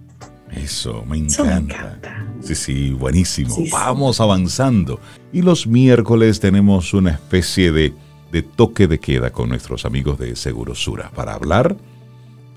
[0.52, 2.24] Eso, me encanta.
[2.40, 3.56] Sí, sí, buenísimo.
[3.72, 5.00] Vamos avanzando.
[5.32, 7.92] Y los miércoles tenemos una especie de,
[8.30, 11.76] de toque de queda con nuestros amigos de Segurosura para hablar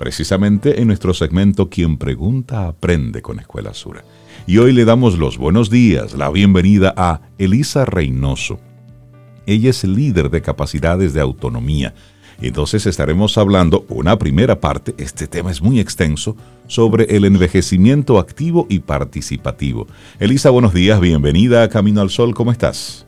[0.02, 4.04] precisamente en nuestro segmento Quien pregunta aprende con Escuela Sura.
[4.48, 8.60] Y hoy le damos los buenos días, la bienvenida a Elisa Reynoso.
[9.46, 11.94] Ella es líder de capacidades de autonomía.
[12.42, 16.36] Entonces estaremos hablando una primera parte, este tema es muy extenso,
[16.66, 19.86] sobre el envejecimiento activo y participativo.
[20.20, 23.06] Elisa, buenos días, bienvenida a Camino al Sol, ¿cómo estás?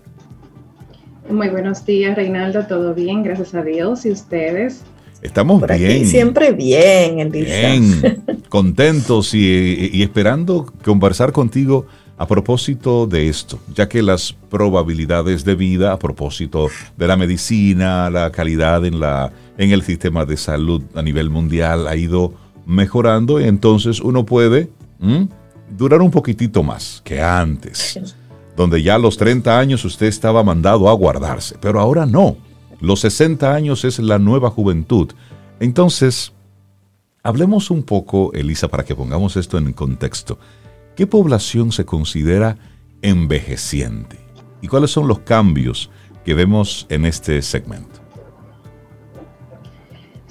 [1.28, 4.84] Muy buenos días, Reinaldo, todo bien, gracias a Dios y ustedes.
[5.24, 6.06] Estamos bien.
[6.06, 7.56] siempre bien, Elisa.
[7.56, 11.86] Bien, contentos y, esperando conversar contigo
[12.18, 16.68] a propósito de esto, ya que las probabilidades de vida, a propósito
[16.98, 21.88] de la medicina, la calidad en, la, en el sistema de salud a nivel mundial
[21.88, 22.34] ha ido
[22.66, 24.70] mejorando, y entonces uno puede
[25.70, 28.00] durar un poquitito más que antes,
[28.56, 32.38] donde ya a los 30 años usted estaba mandado a guardarse, pero ahora no
[32.84, 35.14] los 60 años es la nueva juventud.
[35.62, 36.34] Entonces,
[37.24, 40.38] hablemos un poco, Elisa, para que pongamos esto en contexto.
[40.94, 42.58] ¿Qué población se considera
[43.02, 44.20] envejeciente?
[44.62, 45.92] ¿Y cuáles son los cambios
[46.26, 47.93] que vemos en este segmento?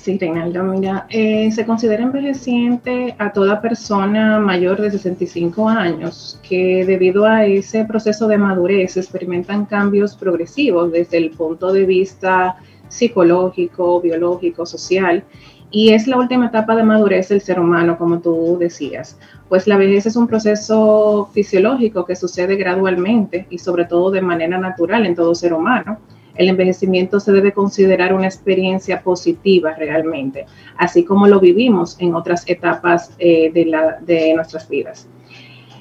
[0.03, 6.85] Sí, Reinaldo, mira, eh, se considera envejeciente a toda persona mayor de 65 años que
[6.85, 12.57] debido a ese proceso de madurez experimentan cambios progresivos desde el punto de vista
[12.89, 15.23] psicológico, biológico, social.
[15.71, 19.21] Y es la última etapa de madurez del ser humano, como tú decías.
[19.49, 24.59] Pues la vejez es un proceso fisiológico que sucede gradualmente y sobre todo de manera
[24.59, 26.01] natural en todo ser humano
[26.37, 32.49] el envejecimiento se debe considerar una experiencia positiva realmente, así como lo vivimos en otras
[32.49, 35.09] etapas eh, de, nuestras vidas.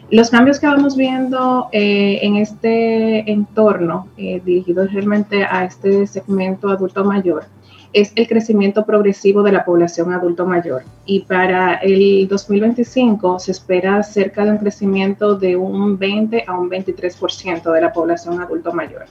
[0.10, 6.70] Los cambios que vamos viendo eh, en este entorno, eh, dirigidos realmente a este segmento
[6.70, 7.46] adulto mayor,
[7.94, 10.84] es el crecimiento progresivo de la población adulto mayor.
[11.06, 16.70] Y para el 2025 se espera cerca de un crecimiento de un 20 a un
[16.70, 19.06] 23% de la población adulto mayor.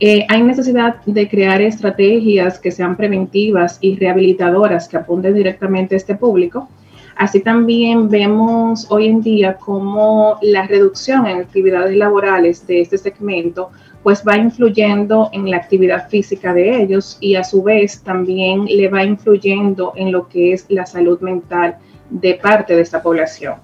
[0.00, 5.98] Eh, hay necesidad de crear estrategias que sean preventivas y rehabilitadoras que apunten directamente a
[5.98, 6.68] este público.
[7.16, 13.70] Así también vemos hoy en día cómo la reducción en actividades laborales de este segmento
[14.04, 18.88] pues va influyendo en la actividad física de ellos y a su vez también le
[18.88, 21.76] va influyendo en lo que es la salud mental
[22.08, 23.54] de parte de esta población.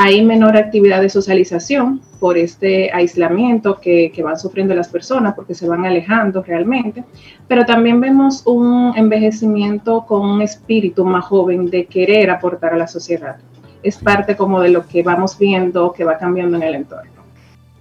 [0.00, 5.66] Hay menor actividad de socialización por este aislamiento que, van sufriendo las personas porque se
[5.66, 7.02] van alejando realmente,
[7.48, 12.86] pero también vemos un envejecimiento con un espíritu más joven de querer aportar a la
[12.86, 13.38] sociedad.
[13.82, 17.10] Es parte como de lo que vamos viendo que va cambiando en el entorno.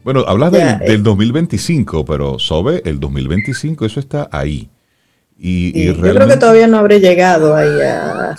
[0.03, 2.03] Bueno, hablas del, 2025, eh.
[2.07, 4.71] pero Sobe, el 2025, eso está ahí.
[5.37, 8.35] Y, Yo creo que todavía no habré llegado ahí a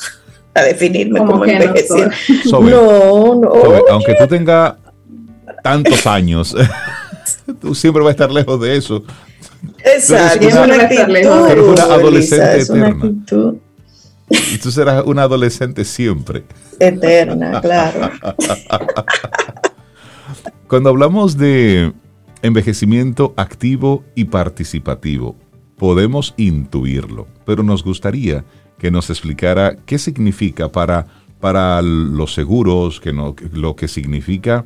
[0.55, 2.15] a definirme como envejeciente.
[2.51, 3.53] No, no.
[3.91, 4.75] aunque tú tengas
[5.63, 6.55] tantos años,
[7.61, 9.05] tú siempre vas a estar lejos de eso.
[9.85, 11.71] Exacto, es una, actitud.
[11.71, 13.13] una adolescente eterna.
[14.31, 16.45] Y tú serás una adolescente siempre.
[16.79, 18.11] Eterna, claro.
[20.69, 21.93] Cuando hablamos de
[22.43, 25.35] envejecimiento activo y participativo,
[25.77, 28.45] podemos intuirlo, pero nos gustaría
[28.79, 31.07] que nos explicara qué significa para,
[31.41, 34.65] para los seguros, que no, lo que significa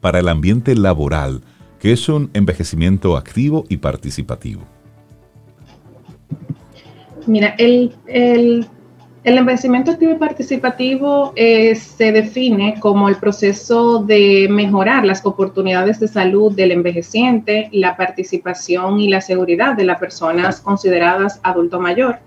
[0.00, 1.42] para el ambiente laboral,
[1.78, 4.62] que es un envejecimiento activo y participativo.
[7.26, 8.66] Mira, el, el,
[9.24, 16.08] envejecimiento activo y participativo eh, se define como el proceso de mejorar las oportunidades de
[16.08, 22.20] salud del envejeciente, la participación y la seguridad de las personas consideradas adulto mayor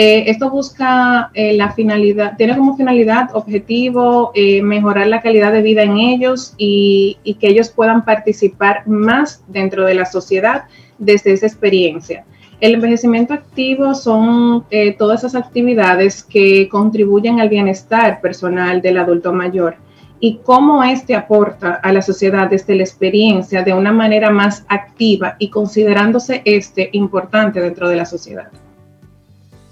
[0.00, 5.60] eh, esto busca eh, la finalidad, tiene como finalidad, objetivo, eh, mejorar la calidad de
[5.60, 10.66] vida en ellos y, que ellos puedan participar más dentro de la sociedad
[10.98, 12.24] desde esa experiencia.
[12.60, 14.64] El envejecimiento activo son
[14.98, 19.78] todas esas actividades que contribuyen al bienestar personal del adulto mayor
[20.20, 25.34] y cómo éste aporta a la sociedad desde la experiencia de una manera más activa
[25.40, 28.48] y considerándose este importante dentro de la sociedad.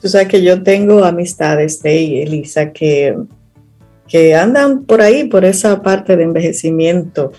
[0.01, 3.17] Tú sabes que yo tengo amistades de Elisa que,
[4.07, 7.33] que andan por ahí, por esa parte de envejecimiento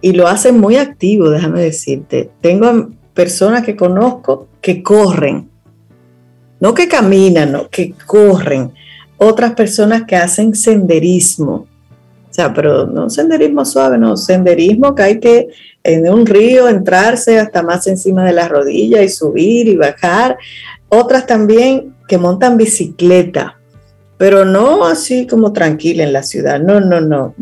[0.00, 2.30] y lo hacen muy activo, déjame decirte.
[2.40, 5.48] Tengo personas que conozco que corren,
[6.60, 8.72] no que caminan, no, que corren.
[9.18, 11.66] Otras personas que hacen senderismo.
[12.30, 15.48] O sea, pero no senderismo suave, no, senderismo que hay que
[15.82, 20.36] en un río entrarse hasta más encima de la rodilla y subir y bajar.
[20.96, 23.58] Otras también que montan bicicleta.
[24.18, 27.34] pero no así como tranquila en la ciudad, no, no, no,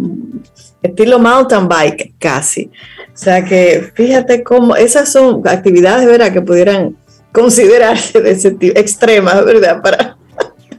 [0.83, 2.69] estilo mountain bike casi.
[3.15, 6.33] O sea que fíjate cómo esas son actividades, ¿verdad?
[6.33, 6.97] Que pudieran
[7.31, 9.81] considerarse de ese tipo, extremas, ¿verdad?
[9.83, 10.17] Para,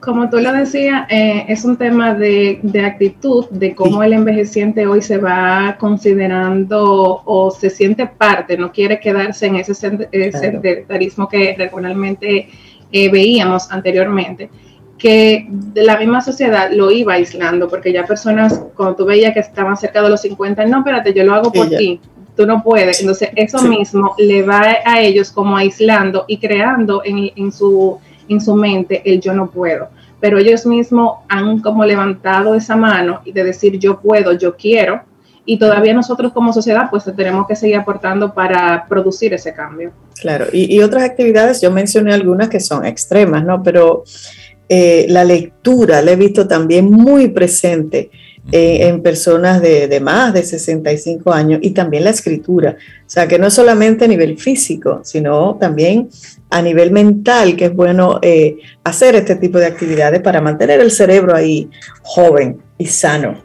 [0.05, 5.01] como tú lo decías, eh, es un tema de, actitud, de cómo el envejeciente hoy
[5.01, 12.47] se va considerando o se siente parte, no quiere quedarse en ese sedentarismo que regularmente
[12.91, 14.49] eh, veíamos anteriormente,
[14.97, 19.39] que de la misma sociedad lo iba aislando, porque ya personas, cuando tú veías que
[19.39, 21.99] estaban cerca de los 50, no, espérate, yo lo hago por ti,
[22.37, 23.01] tú no puedes.
[23.01, 28.41] Entonces, eso mismo le va a ellos como aislando y creando en, en su en
[28.41, 29.89] su mente el yo no puedo,
[30.19, 35.01] pero ellos mismos han como levantado esa mano y de decir yo puedo, yo quiero,
[35.45, 39.91] y todavía nosotros como sociedad pues tenemos que seguir aportando para producir ese cambio.
[40.19, 43.61] Claro, y, otras actividades, yo mencioné algunas que son extremas, ¿no?
[43.61, 44.03] Pero
[44.69, 48.09] eh, la lectura la he visto también muy presente
[48.51, 52.77] eh, en personas de, más de 65 años y también la escritura.
[52.79, 56.09] O sea, que no solamente a nivel físico, sino también
[56.51, 60.91] a nivel mental, que es bueno eh, hacer este tipo de actividades para mantener el
[60.91, 61.69] cerebro ahí
[62.03, 63.43] joven y sano.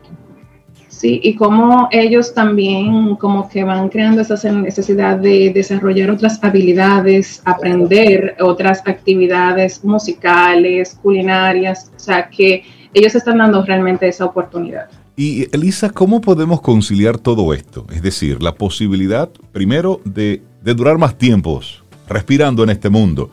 [1.01, 7.41] Sí, y como ellos también como que van creando esa necesidad de desarrollar otras habilidades,
[7.47, 14.89] aprender otras actividades musicales, culinarias, o sea que ellos están dando realmente esa oportunidad.
[15.17, 17.87] Y Elisa, ¿cómo podemos conciliar todo esto?
[17.93, 23.31] Es decir, la posibilidad, primero, de, durar más tiempos respirando en este mundo,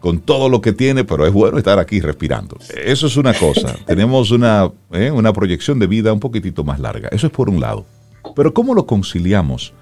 [0.00, 2.58] con todo lo que tiene, pero es bueno estar aquí respirando.
[2.84, 3.76] Eso es una cosa.
[3.86, 5.10] Tenemos una, ¿eh?
[5.10, 7.08] una proyección de vida un poquitito más larga.
[7.12, 7.86] Eso es por un lado.
[8.34, 9.72] Pero ¿cómo lo conciliamos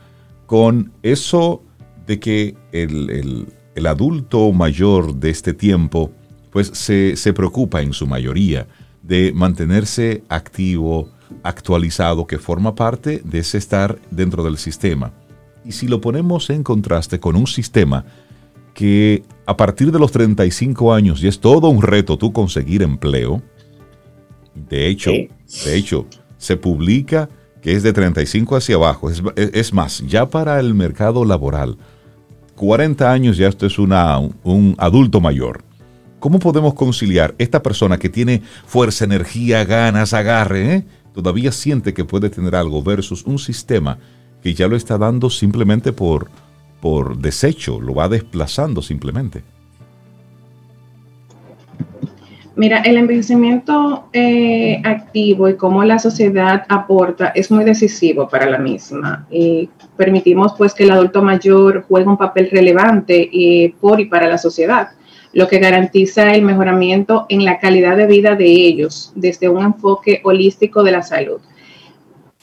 [0.47, 1.63] con eso
[2.07, 3.47] de que el,
[3.87, 6.13] adulto mayor de este tiempo,
[6.51, 8.67] pues se, se preocupa en su mayoría
[9.07, 11.11] de mantenerse activo,
[11.43, 15.13] actualizado, que forma parte de ese estar dentro del sistema.
[15.65, 18.05] Y si lo ponemos en contraste con un sistema
[18.73, 23.43] que a partir de los 35 años y es todo un reto tú conseguir empleo,
[24.55, 26.07] de hecho, de hecho,
[26.39, 27.29] se publica
[27.61, 29.11] que es de 35 hacia abajo.
[29.11, 31.79] Es, es, más, ya para el mercado laboral,
[32.57, 35.65] 40 años ya esto es una, un adulto mayor.
[36.25, 40.85] ¿Cómo podemos conciliar esta persona que tiene fuerza, energía, ganas, agarre, eh?
[41.13, 43.99] todavía siente que puede tener algo versus un sistema
[44.43, 46.31] que ya lo está dando simplemente por,
[46.81, 49.45] por desecho, lo va desplazando simplemente?
[52.57, 58.57] Mira, el envejecimiento eh, activo y cómo la sociedad aporta es muy decisivo para la
[58.57, 59.27] misma.
[59.31, 59.69] Y
[59.99, 64.39] permitimos pues que el adulto mayor juegue un papel relevante eh, por y para la
[64.39, 64.89] sociedad
[65.35, 70.21] lo que garantiza el mejoramiento en la calidad de vida de ellos desde un enfoque
[70.25, 71.41] holístico de la salud.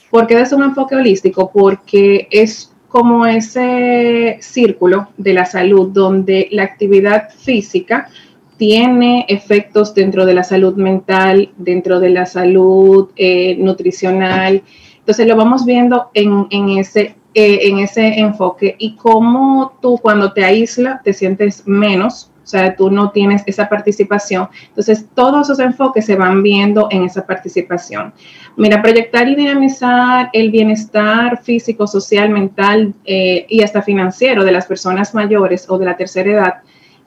[0.09, 1.51] ¿Por qué desde un enfoque holístico?
[1.51, 8.09] Porque es como ese círculo de la salud donde la actividad física
[8.57, 14.61] tiene efectos dentro de la salud mental, dentro de la salud eh, nutricional.
[14.99, 20.43] Entonces lo vamos viendo en, ese, eh, en ese enfoque y cómo tú cuando te
[20.43, 24.49] aísla te sientes menos sea, tú no tienes esa participación.
[24.67, 28.13] Entonces, todos esos enfoques se van viendo en esa participación.
[28.57, 34.65] Mira, proyectar y dinamizar el bienestar físico, social, mental eh, y hasta financiero de las
[34.65, 36.53] personas mayores o de la tercera edad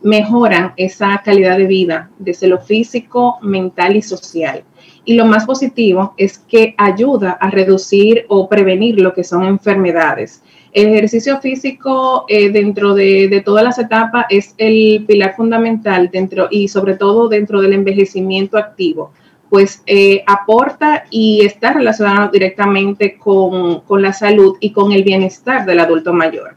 [0.03, 4.63] mejoran esa calidad de vida desde lo físico, mental y social.
[5.07, 10.43] Y lo más positivo es que ayuda a reducir o prevenir lo que son enfermedades.
[10.75, 16.97] Ejercicio físico eh, dentro de, todas las etapas es el pilar fundamental dentro y sobre
[16.97, 19.13] todo dentro del envejecimiento activo,
[19.49, 25.65] pues eh, aporta y está relacionado directamente con, con, la salud y con el bienestar
[25.65, 26.57] del adulto mayor.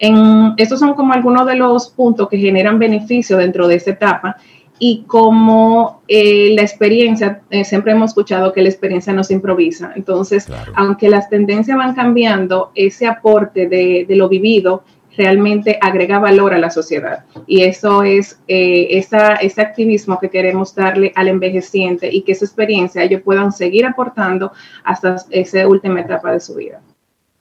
[0.00, 4.36] En, estos son como algunos de los puntos que generan beneficio dentro de esta etapa
[4.78, 9.92] y como eh, la experiencia, eh, siempre hemos escuchado que la experiencia no se improvisa.
[9.94, 14.82] Entonces, aunque las tendencias van cambiando, ese aporte de, lo vivido
[15.16, 17.24] realmente agrega valor a la sociedad.
[17.46, 22.44] Y eso es eh, esa, ese activismo que queremos darle al envejeciente y que esa
[22.44, 24.50] experiencia ellos puedan seguir aportando
[24.82, 26.80] hasta esa última etapa de su vida.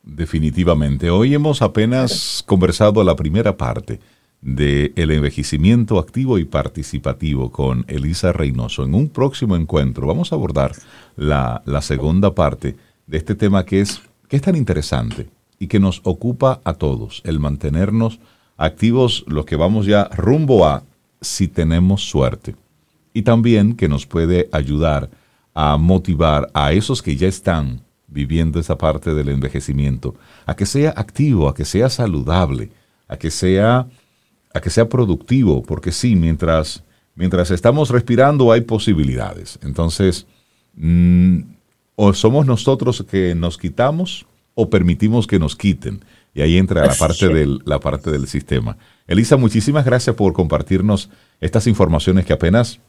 [0.04, 1.10] Definitivamente.
[1.10, 4.00] Hoy hemos apenas conversado la primera parte
[4.44, 8.84] de el envejecimiento activo y participativo con Elisa Reynoso.
[8.84, 10.74] En un próximo encuentro vamos a abordar
[11.16, 12.76] la, la segunda parte
[13.08, 15.30] de este tema que es, que es tan interesante
[15.60, 18.20] y que nos ocupa a todos, el mantenernos
[18.58, 20.84] activos, los que vamos ya rumbo a
[21.22, 22.56] si tenemos suerte.
[23.14, 25.10] y también que nos puede ayudar
[25.54, 30.16] a motivar a esos que ya están viviendo esa parte del envejecimiento,
[30.46, 32.72] a que sea activo, a que sea saludable,
[33.08, 33.88] a que sea,
[34.54, 36.84] a que sea productivo, porque sí, mientras,
[37.16, 39.60] mientras estamos respirando hay posibilidades.
[39.64, 40.28] Entonces,
[40.76, 41.40] mm,
[41.96, 44.26] o somos nosotros que nos quitamos
[44.56, 46.04] o permitimos que nos quiten.
[46.34, 48.78] Y ahí entra la parte, del, la parte del sistema.
[49.08, 52.80] Elisa, muchísimas gracias por compartirnos estas informaciones que apenas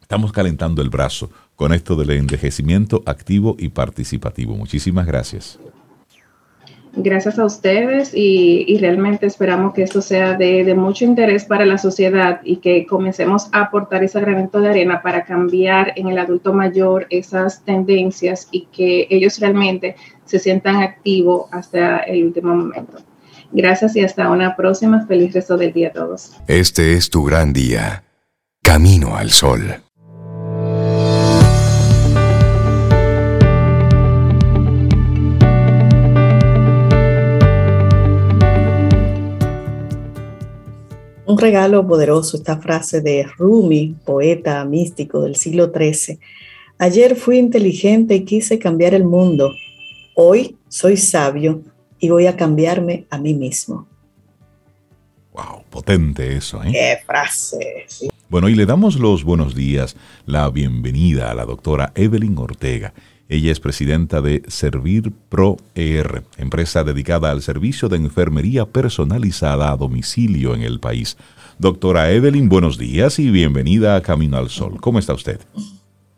[0.00, 4.56] estamos calentando el brazo con esto del envejecimiento activo y participativo.
[4.56, 5.58] Muchísimas gracias.
[6.94, 12.40] Gracias a ustedes y, realmente esperamos que esto sea de, mucho interés para la sociedad
[12.44, 17.06] y que comencemos a aportar ese granito de arena para cambiar en el adulto mayor
[17.08, 22.98] esas tendencias y que ellos realmente se sientan activos hasta el último momento.
[23.52, 25.06] Gracias y hasta una próxima.
[25.06, 26.32] Feliz resto del día a todos.
[26.46, 28.04] Este es tu gran día.
[28.62, 29.82] Camino al sol.
[41.24, 46.18] Un regalo poderoso, esta frase de Rumi, poeta místico del siglo XIII.
[46.78, 49.52] Ayer fui inteligente y quise cambiar el mundo.
[50.14, 51.62] Hoy soy sabio
[52.00, 53.86] y voy a cambiarme a mí mismo.
[55.32, 56.72] Wow, potente eso, ¿eh?
[56.72, 57.86] Qué frase.
[58.28, 59.96] Bueno, y le damos los buenos días,
[60.26, 62.92] la bienvenida a la doctora Evelyn Ortega.
[63.32, 69.76] Ella es presidenta de Servir Pro ER, empresa dedicada al servicio de enfermería personalizada a
[69.78, 71.16] domicilio en el país.
[71.58, 74.78] Doctora Evelyn, buenos días y bienvenida a Camino al Sol.
[74.82, 75.40] ¿Cómo está usted?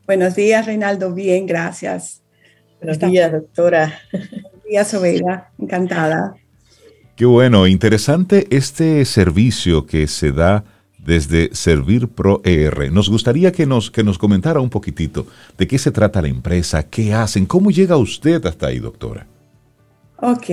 [0.08, 1.14] Buenos días, Reinaldo.
[1.14, 2.20] Bien, gracias.
[2.80, 3.96] Buenos días, doctora.
[4.10, 5.52] Buenos días, Oveida.
[5.56, 6.34] Encantada.
[7.14, 10.64] Qué bueno, interesante este servicio que se da
[11.04, 12.90] desde Servir Pro ER.
[12.92, 15.26] Nos gustaría que nos, que nos comentara un poquitito
[15.58, 19.26] de qué se trata la empresa, qué hacen, cómo llega usted hasta ahí, doctora.
[20.16, 20.46] Ok.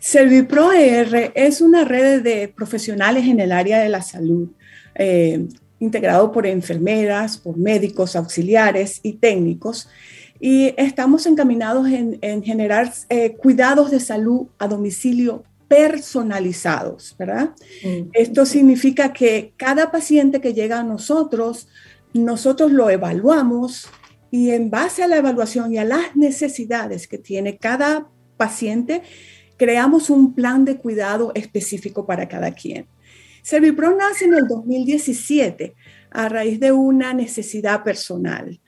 [0.00, 4.48] Servir Pro ER es una red de profesionales en el área de la salud,
[4.94, 5.46] eh,
[5.78, 9.88] integrado por enfermeras, por médicos, auxiliares y técnicos.
[10.40, 17.50] Y estamos encaminados en, generar eh, cuidados de salud a domicilio personalizados, ¿verdad?
[17.82, 18.10] Mm.
[18.12, 21.68] Esto significa que cada paciente que llega a nosotros,
[22.12, 23.88] nosotros lo evaluamos
[24.30, 29.02] y en base a la evaluación y a las necesidades que tiene cada paciente,
[29.56, 32.86] creamos un plan de cuidado específico para cada quien.
[33.42, 35.74] Servipro nace en el 2017
[36.10, 38.60] a raíz de una necesidad personal.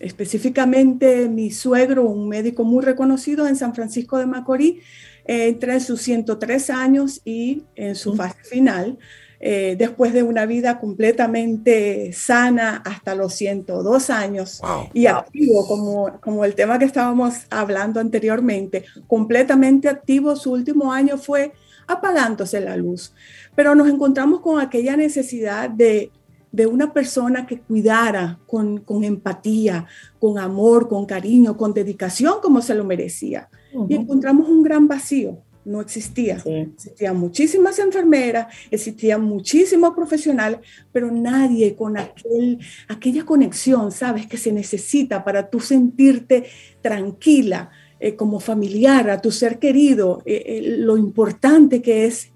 [0.00, 4.82] específicamente mi suegro, un médico muy reconocido en San Francisco de Macorís,
[5.24, 8.98] entre sus 103 años y en su fase final,
[9.42, 14.60] eh, después de una vida completamente sana hasta los 102 años.
[14.92, 21.16] Y activo, como, como el tema que estábamos hablando anteriormente, completamente activo, su último año
[21.16, 21.52] fue
[21.86, 23.14] apagándose la luz.
[23.56, 26.10] Pero nos encontramos con aquella necesidad de,
[26.52, 29.86] de una persona que cuidara con, con, empatía,
[30.18, 33.48] con amor, con cariño, con dedicación como se lo merecía
[33.88, 35.42] y encontramos un gran vacío.
[35.64, 36.42] No existía.
[36.44, 40.60] Existían muchísimas enfermeras, existían muchísimos profesionales,
[40.90, 44.26] pero nadie con aquel, aquella conexión, ¿sabes?
[44.26, 46.46] Que se necesita para tú sentirte
[46.80, 47.70] tranquila,
[48.02, 52.30] eh, como familiar, a tu ser querido, eh, eh, lo importante que es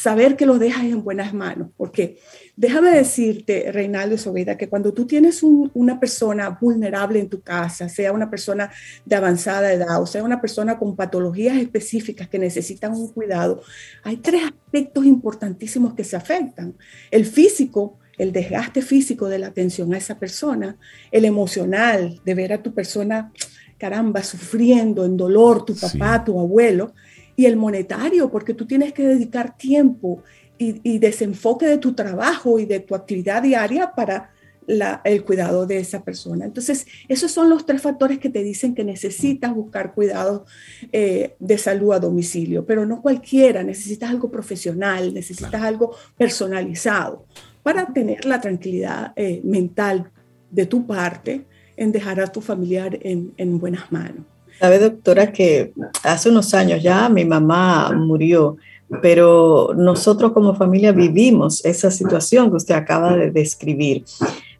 [0.00, 2.18] saber que lo dejas en buenas manos, porque
[2.56, 8.10] déjame decirte, Reinaldo Sobeda, que cuando tú tienes una persona vulnerable en tu casa, sea
[8.10, 8.70] una persona
[9.04, 13.60] de avanzada edad o sea una persona con patologías específicas que necesitan un cuidado,
[14.02, 16.78] hay tres aspectos importantísimos que se afectan.
[17.10, 20.78] El físico, el desgaste físico de la atención a esa persona,
[21.12, 23.32] el emocional, de ver a tu persona,
[23.76, 26.94] caramba, sufriendo en dolor, tu papá, tu abuelo,
[27.40, 30.22] y el monetario, porque tú tienes que dedicar tiempo
[30.58, 34.30] y, desenfoque de tu trabajo y de tu actividad diaria para
[34.66, 36.44] el cuidado de esa persona.
[36.44, 40.44] Entonces, esos son los tres factores que te dicen que necesitas buscar cuidado
[40.92, 47.24] eh, de salud a domicilio, pero no cualquiera, necesitas algo profesional, necesitas algo personalizado
[47.62, 50.10] para tener la tranquilidad eh, mental
[50.50, 51.46] de tu parte
[51.78, 54.26] en dejar a tu familiar en, en buenas manos.
[54.60, 55.72] Sabe, doctora, que
[56.02, 58.58] hace unos años ya mi mamá murió,
[59.00, 64.04] pero nosotros como familia vivimos esa situación que usted acaba de describir.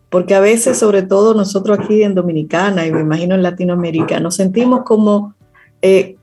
[0.08, 4.36] Porque a veces, sobre todo nosotros aquí en Dominicana y me imagino en Latinoamérica, nos
[4.36, 5.34] sentimos como
[5.82, 6.16] eh,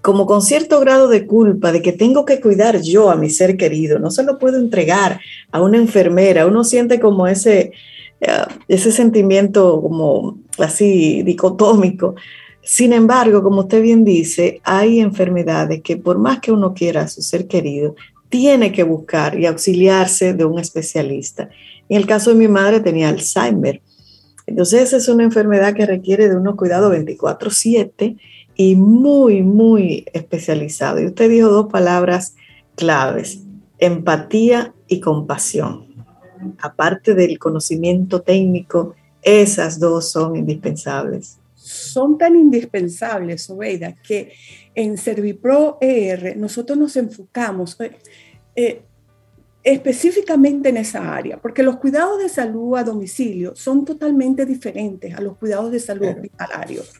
[0.00, 3.56] como con cierto grado de culpa de que tengo que cuidar yo a mi ser
[3.56, 5.20] querido, no se lo puedo entregar
[5.50, 7.72] a una enfermera, uno siente como ese,
[8.20, 12.14] eh, ese sentimiento como así dicotómico.
[12.70, 17.08] Sin embargo, como usted bien dice, hay enfermedades que por más que uno quiera a
[17.08, 17.96] su ser querido,
[18.28, 21.48] tiene que buscar y auxiliarse de un especialista.
[21.88, 23.80] En el caso de mi madre tenía Alzheimer.
[24.46, 28.18] Entonces, es una enfermedad que requiere de unos cuidados 24/7
[28.54, 31.00] y muy, muy especializado.
[31.00, 32.34] Y usted dijo dos palabras
[32.76, 33.44] claves,
[33.78, 35.86] empatía y compasión.
[36.60, 41.37] Aparte del conocimiento técnico, esas dos son indispensables.
[41.68, 44.32] Son tan indispensables, Obeida, que
[44.74, 47.98] en Servipro ER nosotros nos enfocamos eh,
[48.56, 48.82] eh,
[49.62, 55.20] específicamente en esa área, porque los cuidados de salud a domicilio son totalmente diferentes a
[55.20, 56.90] los cuidados de salud hospitalarios.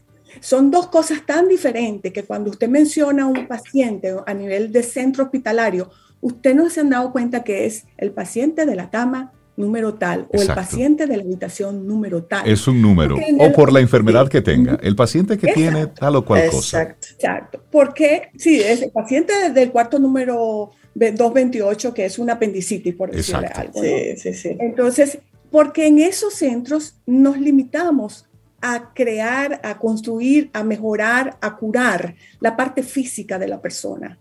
[0.40, 4.82] Son dos cosas tan diferentes que cuando usted menciona a un paciente a nivel de
[4.82, 5.90] centro hospitalario,
[6.20, 10.28] usted no se han dado cuenta que es el paciente de la cama número tal
[10.32, 12.48] o el paciente de la habitación número tal.
[12.48, 14.78] Es un número o por la enfermedad que tenga.
[14.82, 16.82] El paciente que tiene tal o cual cosa.
[16.82, 17.62] Exacto.
[17.70, 23.48] Porque, sí, es el paciente del cuarto número 228 que es un apendicitis, por decirle
[23.48, 23.82] algo.
[23.82, 24.56] Sí, sí, sí.
[24.60, 25.18] Entonces,
[25.50, 28.26] porque en esos centros nos limitamos
[28.60, 34.18] a crear, a construir, a mejorar, a curar la parte física de la persona.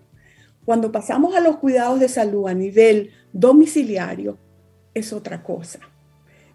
[0.66, 4.38] Cuando pasamos a los cuidados de salud a nivel domiciliario,
[4.98, 5.80] es otra cosa.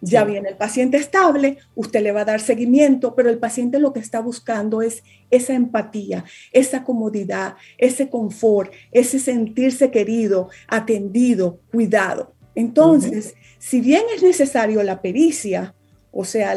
[0.05, 3.93] Ya viene el paciente estable, usted le va a dar seguimiento, pero el paciente lo
[3.93, 5.01] que está buscando es
[5.31, 12.33] esa empatía, esa comodidad, ese confort, ese sentirse querido, atendido, cuidado.
[12.53, 15.73] Entonces, si bien es necesario la pericia,
[16.11, 16.53] o sea,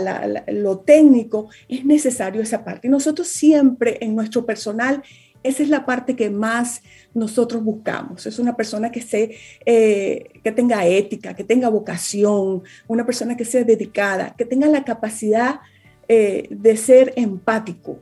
[0.49, 2.89] lo técnico, es necesario esa parte.
[2.89, 5.03] Y nosotros siempre en nuestro personal,
[5.43, 6.83] esa es la parte que más
[7.15, 8.27] nosotros buscamos.
[8.27, 13.45] Es una persona que, se, eh, que tenga ética, que tenga vocación, una persona que
[13.45, 15.61] sea dedicada, que tenga la capacidad
[16.09, 18.01] eh, de ser empático.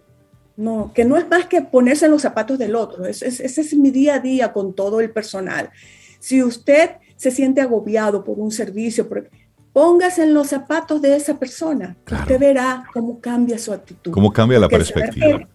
[0.56, 3.06] No, que no es más que ponerse en los zapatos del otro.
[3.06, 5.70] Ese es, es mi día a día con todo el personal.
[6.20, 9.28] Si usted se siente agobiado por un servicio, por,
[9.74, 11.96] Póngase en los zapatos de esa persona.
[12.08, 14.12] Usted verá cómo cambia su actitud.
[14.12, 15.48] Cómo cambia la perspectiva.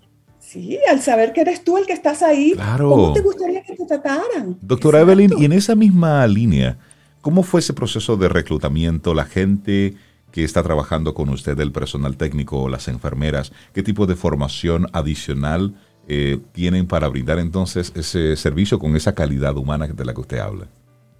[0.50, 2.90] Sí, al saber que eres tú el que estás ahí, claro.
[2.90, 4.58] ¿cómo te gustaría que te trataran?
[4.62, 6.78] Doctora Evelyn, y en esa misma línea,
[7.22, 9.14] ¿cómo fue ese proceso de reclutamiento?
[9.14, 9.96] La gente
[10.32, 14.88] que está trabajando con usted, el personal técnico o las enfermeras, ¿qué tipo de formación
[14.94, 15.76] adicional
[16.08, 20.40] eh, tienen para brindar entonces ese servicio con esa calidad humana de la que usted
[20.40, 20.68] habla?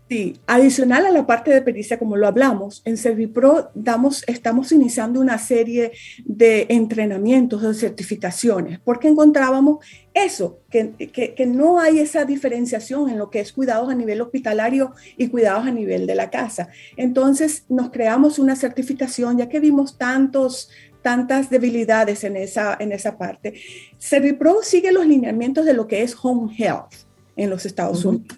[0.10, 5.20] Sí, adicional a la parte de pericia, como lo hablamos, en Servipro damos, estamos iniciando
[5.22, 5.92] una serie
[6.26, 13.30] de entrenamientos, de certificaciones, porque encontrábamos eso, que, que, no hay esa diferenciación en lo
[13.30, 16.70] que es cuidados a nivel hospitalario y cuidados a nivel de la casa.
[16.98, 20.72] Entonces nos creamos una certificación, ya que vimos tantos
[21.04, 23.54] tantas debilidades en esa, en esa parte.
[24.00, 26.94] Servipro sigue los lineamientos de lo que es home health
[27.38, 28.38] en los Estados Unidos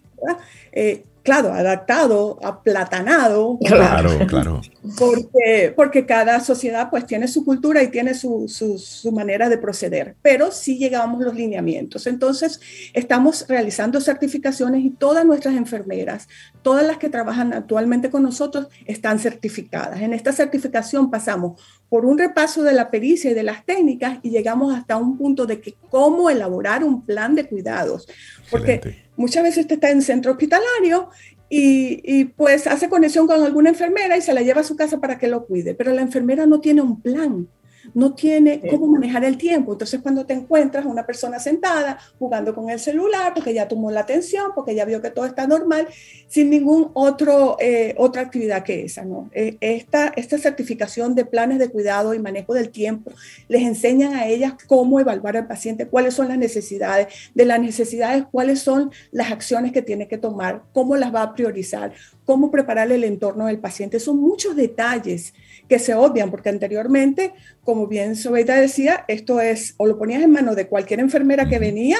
[1.23, 3.57] claro, adaptado, aplatanado.
[3.65, 4.61] Claro, claro.
[4.97, 10.15] Porque, porque cada sociedad pues tiene su cultura y tiene su, su, manera de proceder,
[10.21, 12.07] pero sí llegamos los lineamientos.
[12.07, 12.59] Entonces,
[12.93, 16.27] estamos realizando certificaciones y todas nuestras enfermeras,
[16.61, 20.01] todas las que trabajan actualmente con nosotros, están certificadas.
[20.01, 24.29] En esta certificación pasamos por un repaso de la pericia y de las técnicas y
[24.29, 28.07] llegamos hasta un punto de que cómo elaborar un plan de cuidados.
[28.49, 31.09] Porque muchas veces usted está en centro hospitalario
[31.49, 34.99] y, y, pues hace conexión con alguna enfermera y se la lleva a su casa
[34.99, 37.47] para que lo cuide, pero la enfermera no tiene un plan
[37.93, 39.73] no tiene cómo manejar el tiempo.
[39.73, 43.91] Entonces, cuando te encuentras a una persona sentada jugando con el celular, porque ya tomó
[43.91, 45.87] la atención, porque ya vio que todo está normal,
[46.27, 49.29] sin ningún otro, eh, otra actividad que esa, ¿no?
[49.33, 53.11] Eh, esta, esta certificación de planes de cuidado y manejo del tiempo
[53.47, 58.25] les enseñan a ellas cómo evaluar al paciente, cuáles son las necesidades, de las necesidades,
[58.31, 61.93] cuáles son las acciones que tiene que tomar, cómo las va a priorizar,
[62.25, 63.99] cómo preparar el entorno del paciente.
[63.99, 65.33] Son muchos detalles
[65.71, 67.31] que se obvian, porque anteriormente,
[67.63, 71.59] como bien Sobeida decía, esto es, o lo ponías en manos de cualquier enfermera que
[71.59, 71.97] venía,